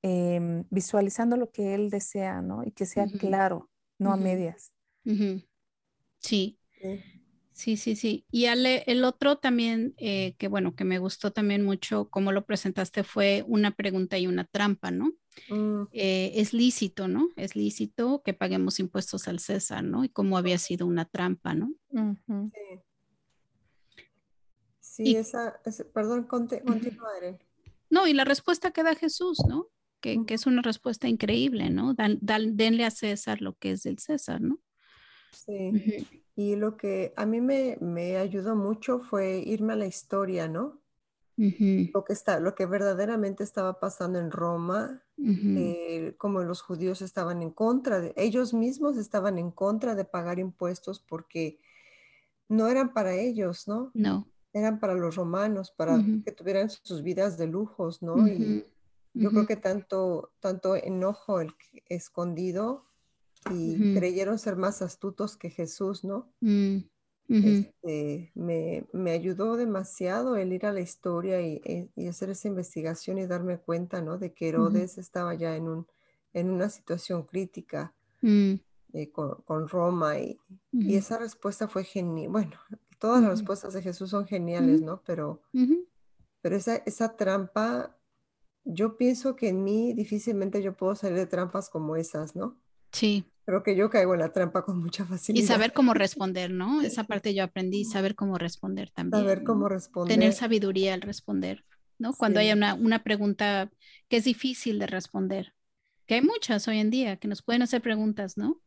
em, 0.02 0.64
visualizando 0.70 1.36
lo 1.36 1.50
que 1.50 1.74
Él 1.74 1.90
desea, 1.90 2.42
¿no? 2.42 2.64
Y 2.64 2.72
que 2.72 2.86
sea 2.86 3.06
claro, 3.06 3.70
no 3.98 4.12
a 4.12 4.16
medias. 4.16 4.72
Sí. 6.18 6.58
Sí, 7.52 7.76
sí, 7.76 7.96
sí. 7.96 8.24
Y 8.30 8.46
Ale, 8.46 8.82
el 8.86 9.04
otro 9.04 9.36
también, 9.36 9.94
eh, 9.98 10.34
que 10.38 10.48
bueno, 10.48 10.74
que 10.74 10.84
me 10.84 10.98
gustó 10.98 11.32
también 11.32 11.64
mucho 11.64 12.08
cómo 12.08 12.32
lo 12.32 12.46
presentaste, 12.46 13.04
fue 13.04 13.44
una 13.46 13.72
pregunta 13.72 14.18
y 14.18 14.26
una 14.26 14.44
trampa, 14.44 14.90
¿no? 14.90 15.12
Mm. 15.48 15.82
Eh, 15.92 16.32
es 16.36 16.54
lícito, 16.54 17.08
¿no? 17.08 17.28
Es 17.36 17.54
lícito 17.54 18.22
que 18.24 18.32
paguemos 18.32 18.80
impuestos 18.80 19.28
al 19.28 19.38
César, 19.38 19.84
¿no? 19.84 20.02
Y 20.02 20.08
cómo 20.08 20.38
había 20.38 20.58
sido 20.58 20.86
una 20.86 21.04
trampa, 21.04 21.54
¿no? 21.54 21.72
Sí. 21.90 22.80
Sí, 24.92 25.16
esa, 25.16 25.58
perdón, 25.94 26.24
continúa, 26.24 26.76
No, 27.88 28.06
y 28.06 28.12
la 28.12 28.26
respuesta 28.26 28.72
que 28.72 28.82
da 28.82 28.94
Jesús, 28.94 29.38
¿no? 29.48 29.68
Que, 30.02 30.22
es 30.28 30.46
una 30.46 30.60
respuesta 30.60 31.08
increíble, 31.08 31.70
¿no? 31.70 31.94
denle 31.94 32.84
a 32.84 32.90
César 32.90 33.40
lo 33.40 33.56
que 33.56 33.70
es 33.70 33.84
del 33.84 33.98
César, 33.98 34.42
¿no? 34.42 34.58
Sí. 35.30 36.06
Y 36.36 36.56
lo 36.56 36.76
que 36.76 37.14
a 37.16 37.24
mí 37.24 37.40
me, 37.40 38.16
ayudó 38.18 38.54
mucho 38.54 39.00
fue 39.00 39.38
irme 39.38 39.72
a 39.72 39.76
la 39.76 39.86
historia, 39.86 40.46
¿no? 40.46 40.82
Lo 41.38 42.04
que 42.04 42.12
está, 42.12 42.38
lo 42.38 42.54
que 42.54 42.66
verdaderamente 42.66 43.44
estaba 43.44 43.80
pasando 43.80 44.18
en 44.18 44.30
Roma, 44.30 45.02
eh, 45.16 46.14
como 46.18 46.42
los 46.42 46.60
judíos 46.60 47.00
estaban 47.00 47.40
en 47.40 47.50
contra 47.50 47.98
de, 48.00 48.12
ellos 48.18 48.52
mismos 48.52 48.98
estaban 48.98 49.38
en 49.38 49.52
contra 49.52 49.94
de 49.94 50.04
pagar 50.04 50.38
impuestos 50.38 51.00
porque 51.00 51.60
no 52.48 52.68
eran 52.68 52.92
para 52.92 53.14
ellos, 53.14 53.66
¿no? 53.66 53.90
No 53.94 54.28
eran 54.52 54.80
para 54.80 54.94
los 54.94 55.16
romanos, 55.16 55.72
para 55.76 56.02
que 56.24 56.32
tuvieran 56.32 56.68
sus 56.70 57.02
vidas 57.02 57.38
de 57.38 57.46
lujos, 57.46 58.02
¿no? 58.02 58.26
Y 58.28 58.66
yo 59.14 59.30
creo 59.30 59.46
que 59.46 59.56
tanto, 59.56 60.32
tanto 60.40 60.76
enojo 60.76 61.40
el 61.40 61.54
escondido 61.88 62.84
y 63.50 63.94
creyeron 63.94 64.38
ser 64.38 64.56
más 64.56 64.82
astutos 64.82 65.36
que 65.36 65.50
Jesús, 65.50 66.04
¿no? 66.04 66.32
Mm, 66.40 66.78
este, 67.28 68.30
me, 68.34 68.84
me, 68.92 69.12
ayudó 69.12 69.56
demasiado 69.56 70.36
el 70.36 70.52
ir 70.52 70.66
a 70.66 70.72
la 70.72 70.80
historia 70.80 71.40
y, 71.40 71.88
y, 71.96 72.06
hacer 72.06 72.28
esa 72.30 72.48
investigación 72.48 73.16
y 73.18 73.26
darme 73.26 73.58
cuenta, 73.58 74.02
¿no? 74.02 74.18
De 74.18 74.34
que 74.34 74.48
Herodes 74.48 74.98
estaba 74.98 75.34
ya 75.34 75.56
en, 75.56 75.68
un, 75.68 75.86
en 76.34 76.50
una 76.50 76.68
situación 76.68 77.22
crítica. 77.22 77.94
Mm. 78.20 78.54
Eh, 78.94 79.10
con, 79.10 79.40
con, 79.46 79.68
Roma 79.68 80.18
y, 80.18 80.38
y, 80.70 80.96
esa 80.96 81.16
respuesta 81.16 81.66
fue 81.66 81.84
genial. 81.84 82.28
Bueno, 82.30 82.52
Todas 83.02 83.20
las 83.20 83.32
respuestas 83.32 83.72
de 83.72 83.82
Jesús 83.82 84.10
son 84.10 84.28
geniales, 84.28 84.80
¿no? 84.80 85.02
Pero, 85.04 85.42
pero 86.40 86.54
esa, 86.54 86.76
esa 86.86 87.16
trampa, 87.16 87.98
yo 88.62 88.96
pienso 88.96 89.34
que 89.34 89.48
en 89.48 89.64
mí 89.64 89.92
difícilmente 89.92 90.62
yo 90.62 90.76
puedo 90.76 90.94
salir 90.94 91.16
de 91.16 91.26
trampas 91.26 91.68
como 91.68 91.96
esas, 91.96 92.36
¿no? 92.36 92.60
Sí. 92.92 93.24
Creo 93.44 93.64
que 93.64 93.74
yo 93.74 93.90
caigo 93.90 94.14
en 94.14 94.20
la 94.20 94.32
trampa 94.32 94.64
con 94.64 94.78
mucha 94.78 95.04
facilidad. 95.04 95.42
Y 95.42 95.48
saber 95.48 95.72
cómo 95.72 95.94
responder, 95.94 96.52
¿no? 96.52 96.80
Esa 96.80 97.02
parte 97.02 97.34
yo 97.34 97.42
aprendí, 97.42 97.84
saber 97.84 98.14
cómo 98.14 98.38
responder 98.38 98.90
también. 98.90 99.24
Saber 99.24 99.42
cómo 99.42 99.68
responder. 99.68 100.14
Tener 100.16 100.32
sabiduría 100.32 100.94
al 100.94 101.00
responder, 101.00 101.64
¿no? 101.98 102.14
Cuando 102.14 102.38
hay 102.38 102.52
una, 102.52 102.74
una 102.74 103.02
pregunta 103.02 103.68
que 104.06 104.18
es 104.18 104.22
difícil 104.22 104.78
de 104.78 104.86
responder, 104.86 105.54
que 106.06 106.14
hay 106.14 106.22
muchas 106.22 106.68
hoy 106.68 106.78
en 106.78 106.90
día 106.90 107.16
que 107.16 107.26
nos 107.26 107.42
pueden 107.42 107.62
hacer 107.62 107.82
preguntas, 107.82 108.36
¿no? 108.36 108.60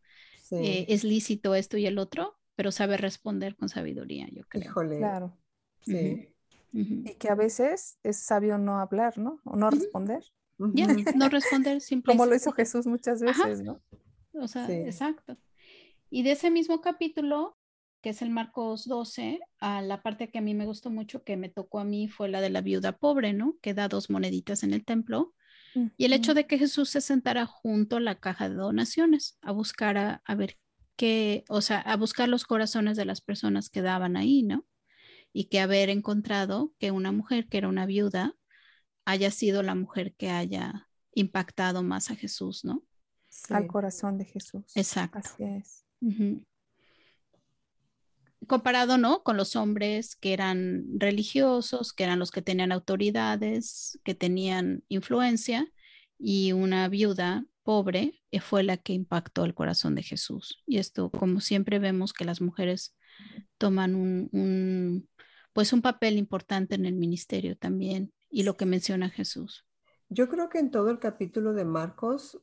Sí. 0.44 0.58
Eh, 0.58 0.86
¿Es 0.90 1.06
lícito 1.06 1.56
esto 1.56 1.78
y 1.78 1.86
el 1.86 2.00
otro? 2.00 2.35
Pero 2.56 2.72
sabe 2.72 2.98
responder 2.98 3.56
con 3.56 3.70
sabiduría, 3.70 4.28
yo 4.32 4.44
creo. 4.48 4.64
Híjole. 4.64 4.98
Claro. 4.98 5.38
Sí. 5.82 6.30
Y 6.72 7.16
que 7.16 7.30
a 7.30 7.36
veces 7.36 8.00
es 8.04 8.18
sabio 8.18 8.58
no 8.58 8.80
hablar, 8.80 9.18
¿no? 9.18 9.40
O 9.46 9.56
no 9.56 9.70
responder. 9.70 10.24
Ya, 10.58 10.88
no 11.16 11.30
responder 11.30 11.82
simplemente. 11.82 12.18
Como 12.18 12.30
lo 12.30 12.36
hizo 12.36 12.52
Jesús 12.52 12.86
muchas 12.86 13.22
veces, 13.22 13.62
¿no? 13.62 13.82
O 14.34 14.48
sea, 14.48 14.70
exacto. 14.70 15.38
Y 16.10 16.24
de 16.24 16.32
ese 16.32 16.52
mismo 16.52 16.82
capítulo, 16.82 17.58
que 18.02 18.10
es 18.10 18.22
el 18.22 18.30
Marcos 18.30 18.86
12, 18.88 19.40
a 19.60 19.82
la 19.82 20.02
parte 20.02 20.30
que 20.30 20.38
a 20.38 20.42
mí 20.42 20.54
me 20.54 20.66
gustó 20.66 20.90
mucho, 20.90 21.24
que 21.24 21.38
me 21.38 21.50
tocó 21.50 21.80
a 21.80 21.86
mí, 21.86 22.08
fue 22.08 22.30
la 22.30 22.42
de 22.42 22.50
la 22.50 22.62
viuda 22.62 22.98
pobre, 22.98 23.34
¿no? 23.34 23.58
Que 23.62 23.74
da 23.74 23.88
dos 23.88 24.10
moneditas 24.10 24.64
en 24.64 24.74
el 24.74 24.86
templo. 24.86 25.34
Y 25.98 26.06
el 26.06 26.14
hecho 26.14 26.34
de 26.34 26.48
que 26.48 26.58
Jesús 26.58 26.90
se 26.90 27.02
sentara 27.02 27.46
junto 27.46 27.98
a 27.98 28.00
la 28.00 28.16
caja 28.16 28.48
de 28.48 28.56
donaciones 28.56 29.38
a 29.42 29.52
buscar 29.52 29.98
a, 29.98 30.22
a 30.24 30.36
ver 30.36 30.58
que, 30.96 31.46
o 31.50 31.62
sea, 31.62 31.80
a 31.80 31.98
buscar 31.98 32.30
los 32.30 32.46
corazones 32.46 32.98
de 32.98 33.06
las 33.06 33.22
personas 33.22 33.70
que 33.70 33.82
daban 33.82 34.18
ahí, 34.18 34.44
¿no? 34.44 34.66
Y 35.34 35.46
que 35.46 35.60
haber 35.60 35.90
encontrado 35.90 36.74
que 36.80 36.92
una 36.92 37.12
mujer 37.12 37.48
que 37.48 37.58
era 37.58 37.68
una 37.68 37.86
viuda 37.86 38.36
haya 39.06 39.32
sido 39.32 39.64
la 39.64 39.76
mujer 39.76 40.16
que 40.16 40.30
haya 40.30 40.90
impactado 41.14 41.84
más 41.84 42.12
a 42.12 42.16
Jesús, 42.16 42.66
¿no? 42.66 42.84
Al 43.50 43.68
corazón 43.68 44.18
de 44.18 44.26
Jesús. 44.26 44.64
Exacto. 44.76 45.20
Así 45.20 45.44
es. 45.44 45.86
Comparado, 48.48 48.98
¿no? 48.98 49.24
Con 49.24 49.38
los 49.38 49.56
hombres 49.56 50.16
que 50.16 50.34
eran 50.34 50.86
religiosos, 51.00 51.94
que 51.94 52.04
eran 52.04 52.20
los 52.20 52.32
que 52.32 52.42
tenían 52.42 52.72
autoridades, 52.72 54.00
que 54.04 54.16
tenían 54.16 54.84
influencia, 54.88 55.68
y 56.18 56.54
una 56.54 56.88
viuda 56.88 57.46
pobre 57.66 58.22
eh, 58.32 58.40
fue 58.40 58.64
la 58.64 58.78
que 58.78 58.94
impactó 58.94 59.44
el 59.44 59.54
corazón 59.54 59.96
de 59.96 60.04
Jesús. 60.04 60.64
Y 60.66 60.78
esto, 60.78 61.10
como 61.10 61.42
siempre 61.42 61.80
vemos 61.80 62.14
que 62.14 62.24
las 62.24 62.40
mujeres 62.40 62.96
toman 63.58 63.96
un, 63.96 65.10
pues 65.52 65.74
un 65.74 65.82
papel 65.82 66.18
importante 66.18 66.76
en 66.76 66.86
el 66.86 66.94
ministerio 66.96 67.58
también 67.58 68.14
y 68.30 68.44
lo 68.44 68.56
que 68.56 68.66
menciona 68.66 69.10
Jesús. 69.10 69.66
Yo 70.10 70.30
creo 70.30 70.48
que 70.50 70.60
en 70.60 70.72
todo 70.72 70.92
el 70.92 71.00
capítulo 71.00 71.54
de 71.54 71.66
Marcos 71.66 72.40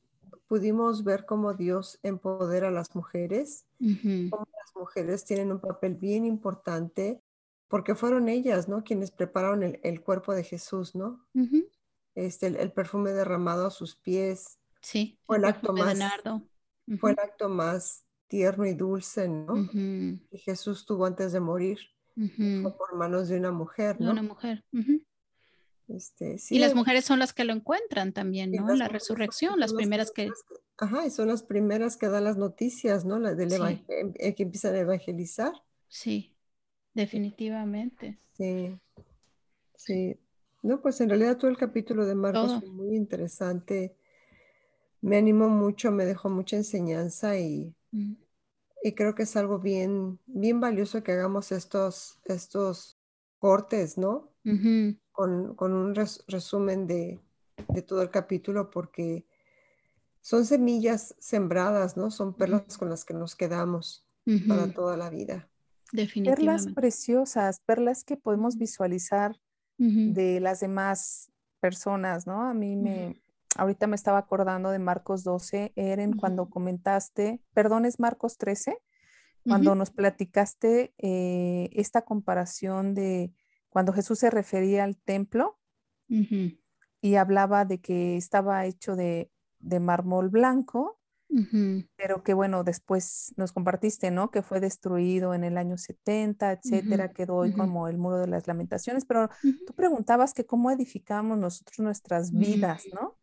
pudimos 0.48 1.04
ver 1.04 1.24
cómo 1.24 1.54
Dios 1.54 1.98
empodera 2.02 2.68
a 2.68 2.72
las 2.72 2.94
mujeres, 2.94 3.66
cómo 3.78 4.46
las 4.52 4.74
mujeres 4.74 5.24
tienen 5.24 5.52
un 5.52 5.60
papel 5.60 5.94
bien 5.94 6.26
importante, 6.26 7.22
porque 7.68 7.94
fueron 7.94 8.28
ellas, 8.28 8.68
¿no? 8.68 8.82
Quienes 8.82 9.12
prepararon 9.12 9.62
el, 9.62 10.02
cuerpo 10.02 10.34
de 10.34 10.42
Jesús, 10.42 10.94
¿no? 10.94 11.24
este, 12.14 12.48
el, 12.48 12.72
perfume 12.72 13.12
derramado 13.12 13.66
a 13.66 13.70
sus 13.70 13.96
pies. 13.96 14.58
Sí. 14.82 15.18
Fue 15.24 15.38
el, 15.38 15.44
acto 15.44 15.72
más, 15.72 15.98
fue 16.98 17.12
el 17.12 17.18
acto 17.18 17.48
más 17.48 18.04
tierno 18.26 18.66
y 18.66 18.74
dulce, 18.74 19.28
¿no? 19.28 19.68
Que 19.72 20.38
Jesús 20.38 20.84
tuvo 20.84 21.06
antes 21.06 21.32
de 21.32 21.40
morir. 21.40 21.78
Fue 22.14 22.76
por 22.76 22.94
manos 22.96 23.28
de 23.28 23.38
una 23.38 23.52
mujer, 23.52 24.00
¿no? 24.00 24.06
De 24.06 24.12
una 24.12 24.22
mujer. 24.22 24.64
Este, 25.88 26.36
y 26.50 26.58
las 26.58 26.74
mujeres 26.74 27.04
son 27.04 27.18
las 27.18 27.32
que 27.32 27.44
lo 27.44 27.52
encuentran 27.52 28.12
también, 28.12 28.50
¿no? 28.52 28.74
La 28.74 28.88
resurrección, 28.88 29.60
las 29.60 29.72
primeras 29.72 30.10
que, 30.10 30.30
Ajá, 30.78 31.06
y 31.06 31.10
son 31.10 31.28
las 31.28 31.42
primeras 31.42 31.96
que 31.96 32.08
dan 32.08 32.24
las 32.24 32.36
noticias, 32.36 33.04
¿no? 33.04 33.18
La 33.18 33.34
del 33.34 33.52
eh, 33.88 34.34
que 34.34 34.42
empiezan 34.42 34.74
a 34.74 34.80
evangelizar. 34.80 35.52
Sí, 35.88 36.34
definitivamente. 36.94 38.18
Sí, 38.32 38.76
sí. 39.76 40.16
No, 40.62 40.80
pues 40.80 41.00
en 41.00 41.08
realidad 41.08 41.36
todo 41.36 41.50
el 41.50 41.56
capítulo 41.56 42.06
de 42.06 42.14
Marcos 42.14 42.60
fue 42.60 42.68
muy 42.68 42.96
interesante. 42.96 43.96
Me 45.02 45.18
animó 45.18 45.48
mucho, 45.48 45.90
me 45.90 46.06
dejó 46.06 46.30
mucha 46.30 46.56
enseñanza 46.56 47.38
y, 47.38 47.74
mm. 47.90 48.14
y 48.84 48.92
creo 48.92 49.14
que 49.14 49.24
es 49.24 49.36
algo 49.36 49.58
bien, 49.58 50.18
bien 50.26 50.60
valioso 50.60 51.02
que 51.02 51.12
hagamos 51.12 51.52
estos, 51.52 52.18
estos 52.24 52.98
cortes, 53.38 53.98
¿no? 53.98 54.32
con, 55.12 55.72
un 55.72 55.94
resumen 55.94 56.86
de, 56.86 57.20
todo 57.86 58.02
el 58.02 58.10
capítulo 58.10 58.70
porque 58.70 59.26
son 60.20 60.44
semillas 60.44 61.14
sembradas, 61.18 61.96
¿no? 61.96 62.10
Son 62.10 62.34
perlas 62.34 62.78
con 62.78 62.90
las 62.90 63.04
que 63.04 63.14
nos 63.14 63.36
quedamos 63.36 64.06
para 64.48 64.72
toda 64.72 64.96
la 64.96 65.10
vida. 65.10 65.48
Definitivamente. 65.92 66.46
Perlas 66.46 66.74
preciosas, 66.74 67.60
perlas 67.60 68.04
que 68.04 68.16
podemos 68.16 68.56
visualizar 68.56 69.38
de 69.78 70.38
las 70.38 70.60
demás 70.60 71.32
personas, 71.60 72.26
¿no? 72.26 72.42
A 72.42 72.54
mí 72.54 72.76
me, 72.76 73.21
ahorita 73.56 73.86
me 73.86 73.96
estaba 73.96 74.18
acordando 74.18 74.70
de 74.70 74.78
Marcos 74.78 75.24
12, 75.24 75.72
Eren, 75.76 76.14
cuando 76.14 76.48
comentaste, 76.48 77.40
perdón, 77.52 77.84
es 77.84 78.00
Marcos 78.00 78.38
13, 78.38 78.78
cuando 79.44 79.74
nos 79.74 79.90
platicaste 79.90 80.94
eh, 80.98 81.68
esta 81.72 82.02
comparación 82.02 82.94
de 82.94 83.32
cuando 83.68 83.92
Jesús 83.92 84.20
se 84.20 84.30
refería 84.30 84.84
al 84.84 84.96
templo 84.96 85.58
y 87.00 87.16
hablaba 87.16 87.64
de 87.64 87.80
que 87.80 88.16
estaba 88.16 88.64
hecho 88.66 88.94
de, 88.94 89.30
de 89.58 89.80
mármol 89.80 90.28
blanco, 90.28 91.00
pero 91.96 92.22
que 92.22 92.34
bueno, 92.34 92.64
después 92.64 93.32
nos 93.36 93.52
compartiste, 93.52 94.10
¿no? 94.10 94.30
Que 94.30 94.42
fue 94.42 94.60
destruido 94.60 95.34
en 95.34 95.44
el 95.44 95.56
año 95.56 95.78
70, 95.78 96.52
etcétera, 96.52 97.12
quedó 97.12 97.36
hoy 97.36 97.52
como 97.52 97.88
el 97.88 97.98
muro 97.98 98.18
de 98.18 98.26
las 98.26 98.46
lamentaciones, 98.46 99.04
pero 99.04 99.30
tú 99.66 99.74
preguntabas 99.74 100.34
que 100.34 100.44
cómo 100.44 100.70
edificamos 100.70 101.38
nosotros 101.38 101.78
nuestras 101.78 102.32
vidas, 102.32 102.84
¿no? 102.92 103.16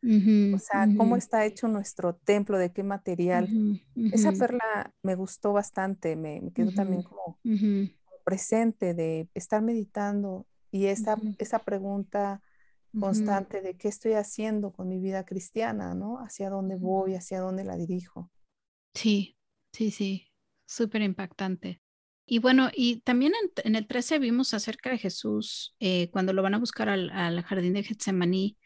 O 0.55 0.59
sea, 0.59 0.87
cómo 0.97 1.15
está 1.15 1.45
hecho 1.45 1.67
nuestro 1.67 2.15
templo, 2.15 2.57
de 2.57 2.71
qué 2.71 2.83
material. 2.83 3.47
Esa 4.11 4.31
perla 4.31 4.93
me 5.03 5.15
gustó 5.15 5.53
bastante, 5.53 6.15
me, 6.15 6.41
me 6.41 6.51
quedó 6.51 6.71
también 6.71 7.03
como 7.03 7.39
presente, 8.23 8.93
de 8.93 9.29
estar 9.33 9.61
meditando 9.61 10.45
y 10.71 10.85
esa, 10.85 11.17
esa 11.39 11.59
pregunta 11.59 12.41
constante 12.97 13.61
de 13.61 13.77
qué 13.77 13.87
estoy 13.87 14.13
haciendo 14.13 14.71
con 14.71 14.87
mi 14.87 14.99
vida 14.99 15.25
cristiana, 15.25 15.93
¿no? 15.93 16.17
Hacia 16.17 16.49
dónde 16.49 16.75
voy, 16.75 17.15
hacia 17.15 17.39
dónde 17.39 17.63
la 17.63 17.75
dirijo. 17.75 18.31
Sí, 18.93 19.37
sí, 19.73 19.91
sí, 19.91 20.31
súper 20.65 21.01
impactante. 21.01 21.81
Y 22.25 22.39
bueno, 22.39 22.69
y 22.75 23.01
también 23.01 23.33
en, 23.63 23.75
el 23.75 23.87
13 23.87 24.19
vimos 24.19 24.53
acerca 24.53 24.91
de 24.91 24.99
Jesús, 24.99 25.75
eh, 25.79 26.09
cuando 26.11 26.31
lo 26.31 26.43
van 26.43 26.53
a 26.53 26.59
buscar 26.59 26.87
al, 26.87 27.41
jardín 27.41 27.73
de 27.73 27.83
Getsemaní, 27.83 28.57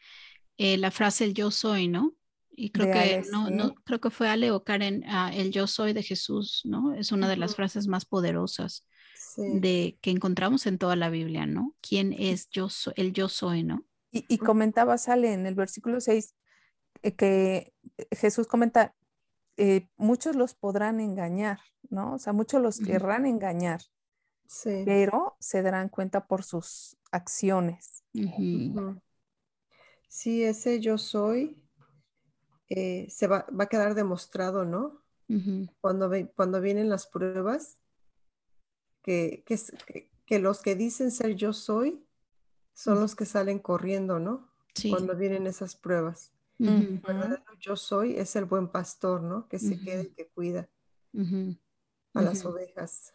eh, 0.58 0.76
la 0.76 0.90
frase 0.90 1.24
el 1.24 1.34
yo 1.34 1.50
soy, 1.50 1.88
¿no? 1.88 2.14
Y 2.50 2.70
creo 2.70 2.92
que 2.92 3.22
no, 3.32 3.50
no, 3.50 3.74
creo 3.74 4.00
que 4.00 4.10
fue 4.10 4.28
Ale 4.28 4.52
o 4.52 4.62
Karen, 4.62 5.02
ah, 5.08 5.32
el 5.34 5.50
yo 5.50 5.66
soy 5.66 5.92
de 5.92 6.02
Jesús, 6.02 6.60
¿no? 6.64 6.94
Es 6.94 7.10
una 7.10 7.28
de 7.28 7.36
las 7.36 7.56
frases 7.56 7.88
más 7.88 8.04
poderosas 8.04 8.86
de 9.36 9.98
que 10.00 10.10
encontramos 10.10 10.66
en 10.66 10.78
toda 10.78 10.94
la 10.94 11.10
Biblia, 11.10 11.46
¿no? 11.46 11.74
¿Quién 11.80 12.12
es 12.12 12.48
yo 12.50 12.68
soy, 12.68 12.92
el 12.96 13.12
yo 13.12 13.28
soy, 13.28 13.64
¿no? 13.64 13.84
Y, 14.16 14.38
comentaba, 14.38 14.96
sale 14.96 15.32
en 15.32 15.46
el 15.46 15.54
versículo 15.54 16.00
6, 16.00 16.34
eh, 17.02 17.16
que 17.16 17.74
Jesús 18.12 18.46
comenta, 18.46 18.94
eh, 19.56 19.88
muchos 19.96 20.36
los 20.36 20.54
podrán 20.54 21.00
engañar, 21.00 21.58
¿no? 21.90 22.14
O 22.14 22.18
sea, 22.18 22.32
muchos 22.32 22.62
los 22.62 22.78
querrán 22.78 23.26
engañar, 23.26 23.80
pero 24.84 25.36
se 25.40 25.62
darán 25.62 25.88
cuenta 25.88 26.26
por 26.26 26.44
sus 26.44 26.96
acciones. 27.10 28.04
Sí, 30.08 30.44
ese 30.44 30.78
yo 30.78 30.96
soy 30.96 31.64
eh, 32.68 33.06
se 33.10 33.26
va, 33.26 33.46
a 33.58 33.66
quedar 33.66 33.94
demostrado, 33.94 34.64
¿no? 34.64 35.02
cuando, 35.80 36.10
cuando 36.36 36.60
vienen 36.60 36.88
las 36.88 37.06
pruebas, 37.06 37.78
que, 39.02 39.44
que, 40.26 40.38
los 40.38 40.60
que 40.60 40.74
dicen 40.74 41.10
ser 41.10 41.34
yo 41.34 41.52
soy 41.52 42.03
son 42.74 43.00
los 43.00 43.14
que 43.14 43.24
salen 43.24 43.58
corriendo, 43.58 44.18
¿no? 44.18 44.50
Cuando 44.90 45.16
vienen 45.16 45.46
esas 45.46 45.76
pruebas. 45.76 46.32
yo 47.60 47.76
soy 47.76 48.16
es 48.16 48.36
el 48.36 48.44
buen 48.44 48.68
pastor, 48.68 49.22
¿no? 49.22 49.48
Que 49.48 49.58
se 49.58 49.80
queda 49.80 50.02
y 50.02 50.10
que 50.10 50.28
cuida 50.28 50.68
a 52.14 52.22
las 52.22 52.44
ovejas. 52.44 53.14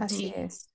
Así 0.00 0.32
es. 0.34 0.72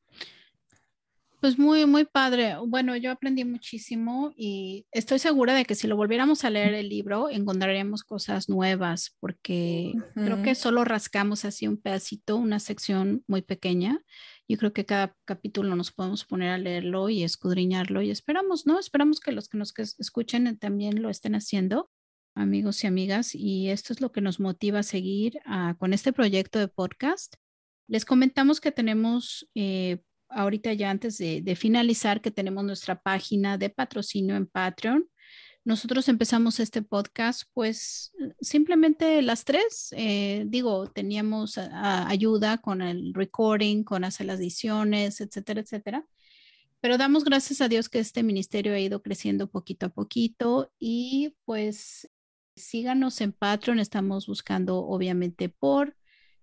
Pues 1.40 1.60
muy, 1.60 1.86
muy 1.86 2.04
padre. 2.04 2.56
Bueno, 2.66 2.96
yo 2.98 3.12
aprendí 3.12 3.46
muchísimo 3.46 4.34
y 4.36 4.88
estoy 4.92 5.20
segura 5.20 5.54
de 5.54 5.66
que 5.66 5.76
si 5.76 5.88
lo 5.88 5.96
volviéramos 5.96 6.44
a 6.44 6.50
leer 6.50 6.74
el 6.74 6.90
libro, 6.90 7.30
encontraríamos 7.30 8.04
cosas 8.04 8.50
nuevas, 8.50 9.16
porque 9.20 9.94
creo 10.16 10.42
que 10.42 10.56
solo 10.56 10.84
rascamos 10.84 11.46
así 11.46 11.68
un 11.68 11.78
pedacito, 11.78 12.38
una 12.38 12.60
sección 12.60 13.24
muy 13.28 13.44
pequeña. 13.44 14.02
Yo 14.48 14.58
creo 14.58 14.74
que 14.74 14.86
cada 14.86 15.16
capítulo 15.26 15.76
nos 15.76 15.92
podemos 15.92 16.24
poner 16.24 16.52
a 16.52 16.58
leerlo 16.58 17.10
y 17.10 17.24
escudriñarlo 17.24 18.02
y 18.02 18.12
esperamos, 18.12 18.66
¿no? 18.66 18.80
Esperamos 18.80 19.20
que 19.20 19.32
los 19.32 19.50
que 19.50 19.58
nos 19.58 19.74
escuchen 19.78 20.58
también 20.58 21.02
lo 21.02 21.10
estén 21.10 21.36
haciendo, 21.36 21.90
amigos 22.36 22.84
y 22.84 22.88
amigas, 22.88 23.36
y 23.36 23.70
esto 23.70 23.92
es 23.92 24.00
lo 24.00 24.12
que 24.12 24.22
nos 24.22 24.40
motiva 24.40 24.80
a 24.80 24.84
seguir 24.84 25.40
ah, 25.46 25.76
con 25.78 25.94
este 25.94 26.14
proyecto 26.14 26.60
de 26.60 26.70
podcast. 26.70 27.36
Les 27.88 28.06
comentamos 28.06 28.62
que 28.62 28.72
tenemos 28.72 29.50
eh, 29.56 30.02
ahorita 30.30 30.74
ya 30.74 30.90
antes 30.90 31.18
de, 31.18 31.56
finalizar 31.56 32.22
que 32.22 32.32
tenemos 32.32 32.64
nuestra 32.64 33.00
página 33.02 33.58
de 33.58 33.70
patrocinio 33.70 34.36
en 34.36 34.48
Patreon. 34.48 35.10
Nosotros 35.68 36.08
empezamos 36.08 36.62
este 36.62 36.82
podcast 36.82 37.44
pues 37.54 38.14
simplemente 38.40 39.22
las 39.22 39.44
tres, 39.44 39.90
eh, 39.98 40.46
digo, 40.48 40.90
teníamos 40.90 41.58
ayuda 41.58 42.60
con 42.60 42.82
el 42.82 43.14
recording, 43.14 43.84
con 43.84 44.06
hacer 44.06 44.28
las 44.28 44.40
ediciones, 44.40 45.20
etcétera, 45.20 45.60
etcétera. 45.60 46.06
Pero 46.80 46.98
damos 46.98 47.26
gracias 47.26 47.60
a 47.60 47.68
Dios 47.68 47.90
que 47.90 48.00
este 48.00 48.24
ministerio 48.24 48.76
ha 48.76 48.80
ido 48.80 49.02
creciendo 49.04 49.52
poquito 49.52 49.88
a 49.88 49.90
poquito 49.90 50.72
y 50.80 51.36
pues 51.44 52.10
síganos 52.56 53.20
en 53.20 53.34
Patreon. 53.34 53.80
Estamos 53.80 54.26
buscando 54.26 54.86
obviamente 54.86 55.50
por 55.50 55.98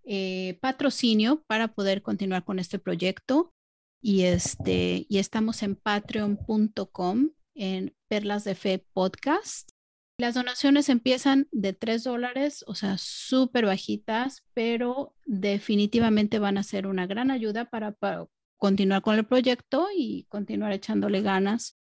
eh, 0.05 0.59
patrocinio 0.61 1.43
para 1.47 1.69
poder 1.69 2.03
continuar 2.03 2.45
con 2.45 2.59
este 2.59 2.79
proyecto 2.79 3.55
y, 4.03 4.25
este, 4.25 5.07
y 5.09 5.17
estamos 5.17 5.63
en 5.63 5.77
patreon.com 5.77 7.31
en 7.55 7.95
Perlas 8.09 8.45
de 8.45 8.55
Fe 8.55 8.85
Podcast. 8.93 9.71
Las 10.19 10.35
donaciones 10.35 10.89
empiezan 10.89 11.49
de 11.51 11.73
3 11.73 12.05
dólares, 12.05 12.65
o 12.69 12.75
sea, 12.75 12.99
súper 12.99 13.67
bajitas, 13.67 14.45
pero 14.55 15.15
definitivamente 15.27 16.39
van 16.39 16.57
a 16.57 16.63
ser 16.63 16.87
una 16.87 17.07
gran 17.07 17.31
ayuda 17.31 17.65
para, 17.65 17.97
continuar 18.57 19.03
con 19.03 19.17
el 19.17 19.27
proyecto 19.27 19.89
y 19.95 20.25
continuar 20.29 20.73
echándole 20.73 21.21
ganas, 21.21 21.77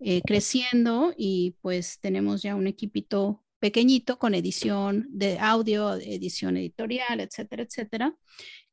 eh, 0.00 0.20
creciendo 0.24 1.12
y 1.16 1.56
pues 1.62 1.98
tenemos 2.00 2.42
ya 2.42 2.54
un 2.54 2.66
equipito 2.66 3.42
pequeñito 3.58 4.18
con 4.18 4.34
edición 4.34 5.08
de 5.10 5.38
audio, 5.38 5.94
edición 5.94 6.56
editorial, 6.56 7.20
etcétera, 7.20 7.64
etcétera, 7.64 8.16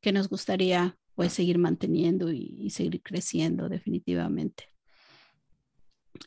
que 0.02 0.12
nos 0.12 0.30
gustaría 0.30 0.98
pues 1.16 1.34
seguir 1.34 1.58
manteniendo 1.58 2.32
y, 2.32 2.70
seguir 2.70 3.02
creciendo 3.02 3.70
definitivamente. 3.70 4.75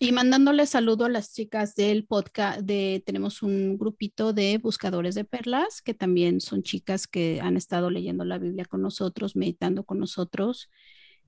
Y 0.00 0.12
mandándole 0.12 0.66
saludo 0.66 1.06
a 1.06 1.08
las 1.08 1.32
chicas 1.32 1.74
del 1.74 2.04
podcast, 2.04 2.60
de, 2.60 3.02
tenemos 3.04 3.42
un 3.42 3.78
grupito 3.78 4.32
de 4.32 4.58
buscadores 4.58 5.14
de 5.14 5.24
perlas, 5.24 5.82
que 5.82 5.94
también 5.94 6.40
son 6.40 6.62
chicas 6.62 7.06
que 7.06 7.40
han 7.40 7.56
estado 7.56 7.90
leyendo 7.90 8.24
la 8.24 8.38
Biblia 8.38 8.64
con 8.64 8.82
nosotros, 8.82 9.34
meditando 9.34 9.84
con 9.84 9.98
nosotros. 9.98 10.70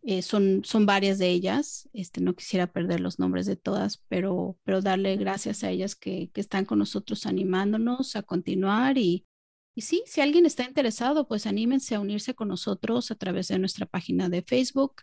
Eh, 0.03 0.23
son, 0.23 0.63
son 0.65 0.87
varias 0.87 1.19
de 1.19 1.29
ellas, 1.29 1.89
este, 1.93 2.21
no 2.23 2.35
quisiera 2.35 2.67
perder 2.69 3.01
los 3.01 3.19
nombres 3.19 3.45
de 3.45 3.57
todas, 3.57 3.99
pero, 4.09 4.57
pero 4.65 4.81
darle 4.81 5.17
gracias 5.17 5.63
a 5.63 5.71
ellas 5.71 5.95
que, 5.95 6.31
que 6.33 6.41
están 6.41 6.65
con 6.65 6.79
nosotros 6.79 7.27
animándonos 7.27 8.17
a 8.17 8.23
continuar 8.23 8.97
y, 8.97 9.27
y 9.75 9.83
sí, 9.83 10.03
si 10.07 10.21
alguien 10.21 10.47
está 10.47 10.65
interesado, 10.65 11.29
pues 11.29 11.47
anímense 11.47 11.95
a 11.95 12.01
unirse 12.01 12.35
con 12.35 12.49
nosotros 12.49 13.11
a 13.11 13.15
través 13.15 13.49
de 13.49 13.59
nuestra 13.59 13.87
página 13.87 14.29
de 14.29 14.43
Facebook. 14.43 15.03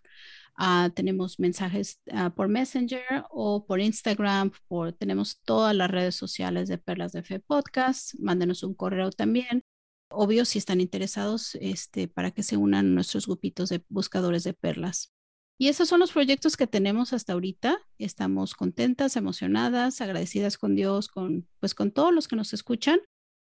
Uh, 0.59 0.89
tenemos 0.89 1.39
mensajes 1.39 2.01
uh, 2.07 2.31
por 2.31 2.47
Messenger 2.47 3.25
o 3.29 3.65
por 3.65 3.79
Instagram, 3.79 4.51
por, 4.67 4.93
tenemos 4.93 5.39
todas 5.43 5.75
las 5.75 5.89
redes 5.89 6.15
sociales 6.15 6.67
de 6.67 6.77
Perlas 6.77 7.11
de 7.11 7.23
Fe 7.23 7.39
Podcast. 7.39 8.15
Mándenos 8.19 8.63
un 8.63 8.73
correo 8.73 9.11
también 9.11 9.63
obvio 10.09 10.45
si 10.45 10.57
están 10.57 10.81
interesados 10.81 11.55
este, 11.61 12.07
para 12.07 12.31
que 12.31 12.43
se 12.43 12.57
unan 12.57 12.95
nuestros 12.95 13.27
grupitos 13.27 13.69
de 13.69 13.83
buscadores 13.89 14.43
de 14.43 14.53
perlas. 14.53 15.13
Y 15.59 15.69
esos 15.69 15.89
son 15.89 15.99
los 15.99 16.11
proyectos 16.11 16.55
que 16.55 16.67
tenemos 16.67 17.13
hasta 17.13 17.33
ahorita. 17.33 17.79
Estamos 17.97 18.53
contentas, 18.53 19.15
emocionadas, 19.15 20.01
agradecidas 20.01 20.57
con 20.57 20.75
Dios, 20.75 21.07
con 21.07 21.47
pues 21.59 21.73
con 21.73 21.91
todos 21.91 22.13
los 22.13 22.27
que 22.27 22.35
nos 22.35 22.53
escuchan 22.53 22.99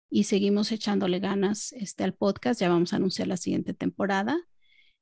y 0.09 0.25
seguimos 0.25 0.73
echándole 0.73 1.19
ganas 1.19 1.71
este 1.71 2.03
al 2.03 2.13
podcast. 2.13 2.59
Ya 2.59 2.67
vamos 2.67 2.91
a 2.91 2.97
anunciar 2.97 3.29
la 3.29 3.37
siguiente 3.37 3.73
temporada. 3.73 4.37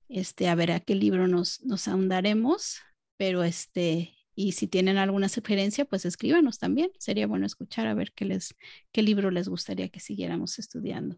Este, 0.09 0.49
a 0.49 0.55
ver 0.55 0.71
a 0.71 0.79
qué 0.79 0.95
libro 0.95 1.27
nos 1.27 1.63
nos 1.63 1.87
ahondaremos, 1.87 2.79
pero 3.17 3.43
este 3.43 4.15
y 4.33 4.53
si 4.53 4.67
tienen 4.67 4.97
alguna 4.97 5.29
sugerencia, 5.29 5.85
pues 5.85 6.05
escríbanos 6.05 6.59
también. 6.59 6.91
Sería 6.97 7.27
bueno 7.27 7.45
escuchar 7.45 7.87
a 7.87 7.93
ver 7.93 8.13
qué 8.13 8.25
les 8.25 8.55
qué 8.91 9.03
libro 9.03 9.31
les 9.31 9.47
gustaría 9.47 9.89
que 9.89 9.99
siguiéramos 9.99 10.57
estudiando. 10.57 11.17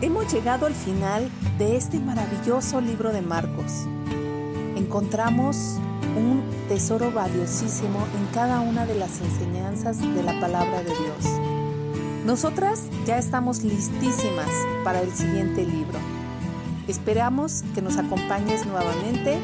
Hemos 0.00 0.32
llegado 0.32 0.66
al 0.66 0.74
final 0.74 1.28
de 1.58 1.76
este 1.76 1.98
maravilloso 1.98 2.80
libro 2.80 3.12
de 3.12 3.20
Marcos. 3.20 3.86
Encontramos 4.76 5.56
un 6.16 6.42
tesoro 6.68 7.10
valiosísimo 7.10 8.06
en 8.16 8.26
cada 8.32 8.60
una 8.60 8.86
de 8.86 8.94
las 8.94 9.20
enseñanzas 9.20 9.98
de 9.98 10.22
la 10.22 10.38
palabra 10.40 10.82
de 10.82 10.90
Dios. 10.90 11.53
Nosotras 12.24 12.82
ya 13.04 13.18
estamos 13.18 13.62
listísimas 13.62 14.48
para 14.82 15.02
el 15.02 15.12
siguiente 15.12 15.66
libro. 15.66 15.98
Esperamos 16.88 17.62
que 17.74 17.82
nos 17.82 17.98
acompañes 17.98 18.64
nuevamente 18.64 19.38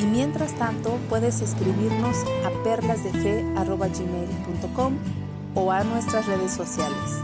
y 0.00 0.06
mientras 0.06 0.54
tanto 0.54 0.96
puedes 1.08 1.40
escribirnos 1.40 2.16
a 2.44 2.50
perlasdefe.gmail.com 2.62 4.94
o 5.56 5.72
a 5.72 5.82
nuestras 5.82 6.26
redes 6.26 6.52
sociales. 6.52 7.18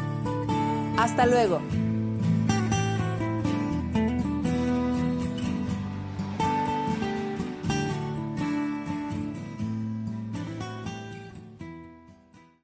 Hasta 0.99 1.27
luego. 1.27 1.61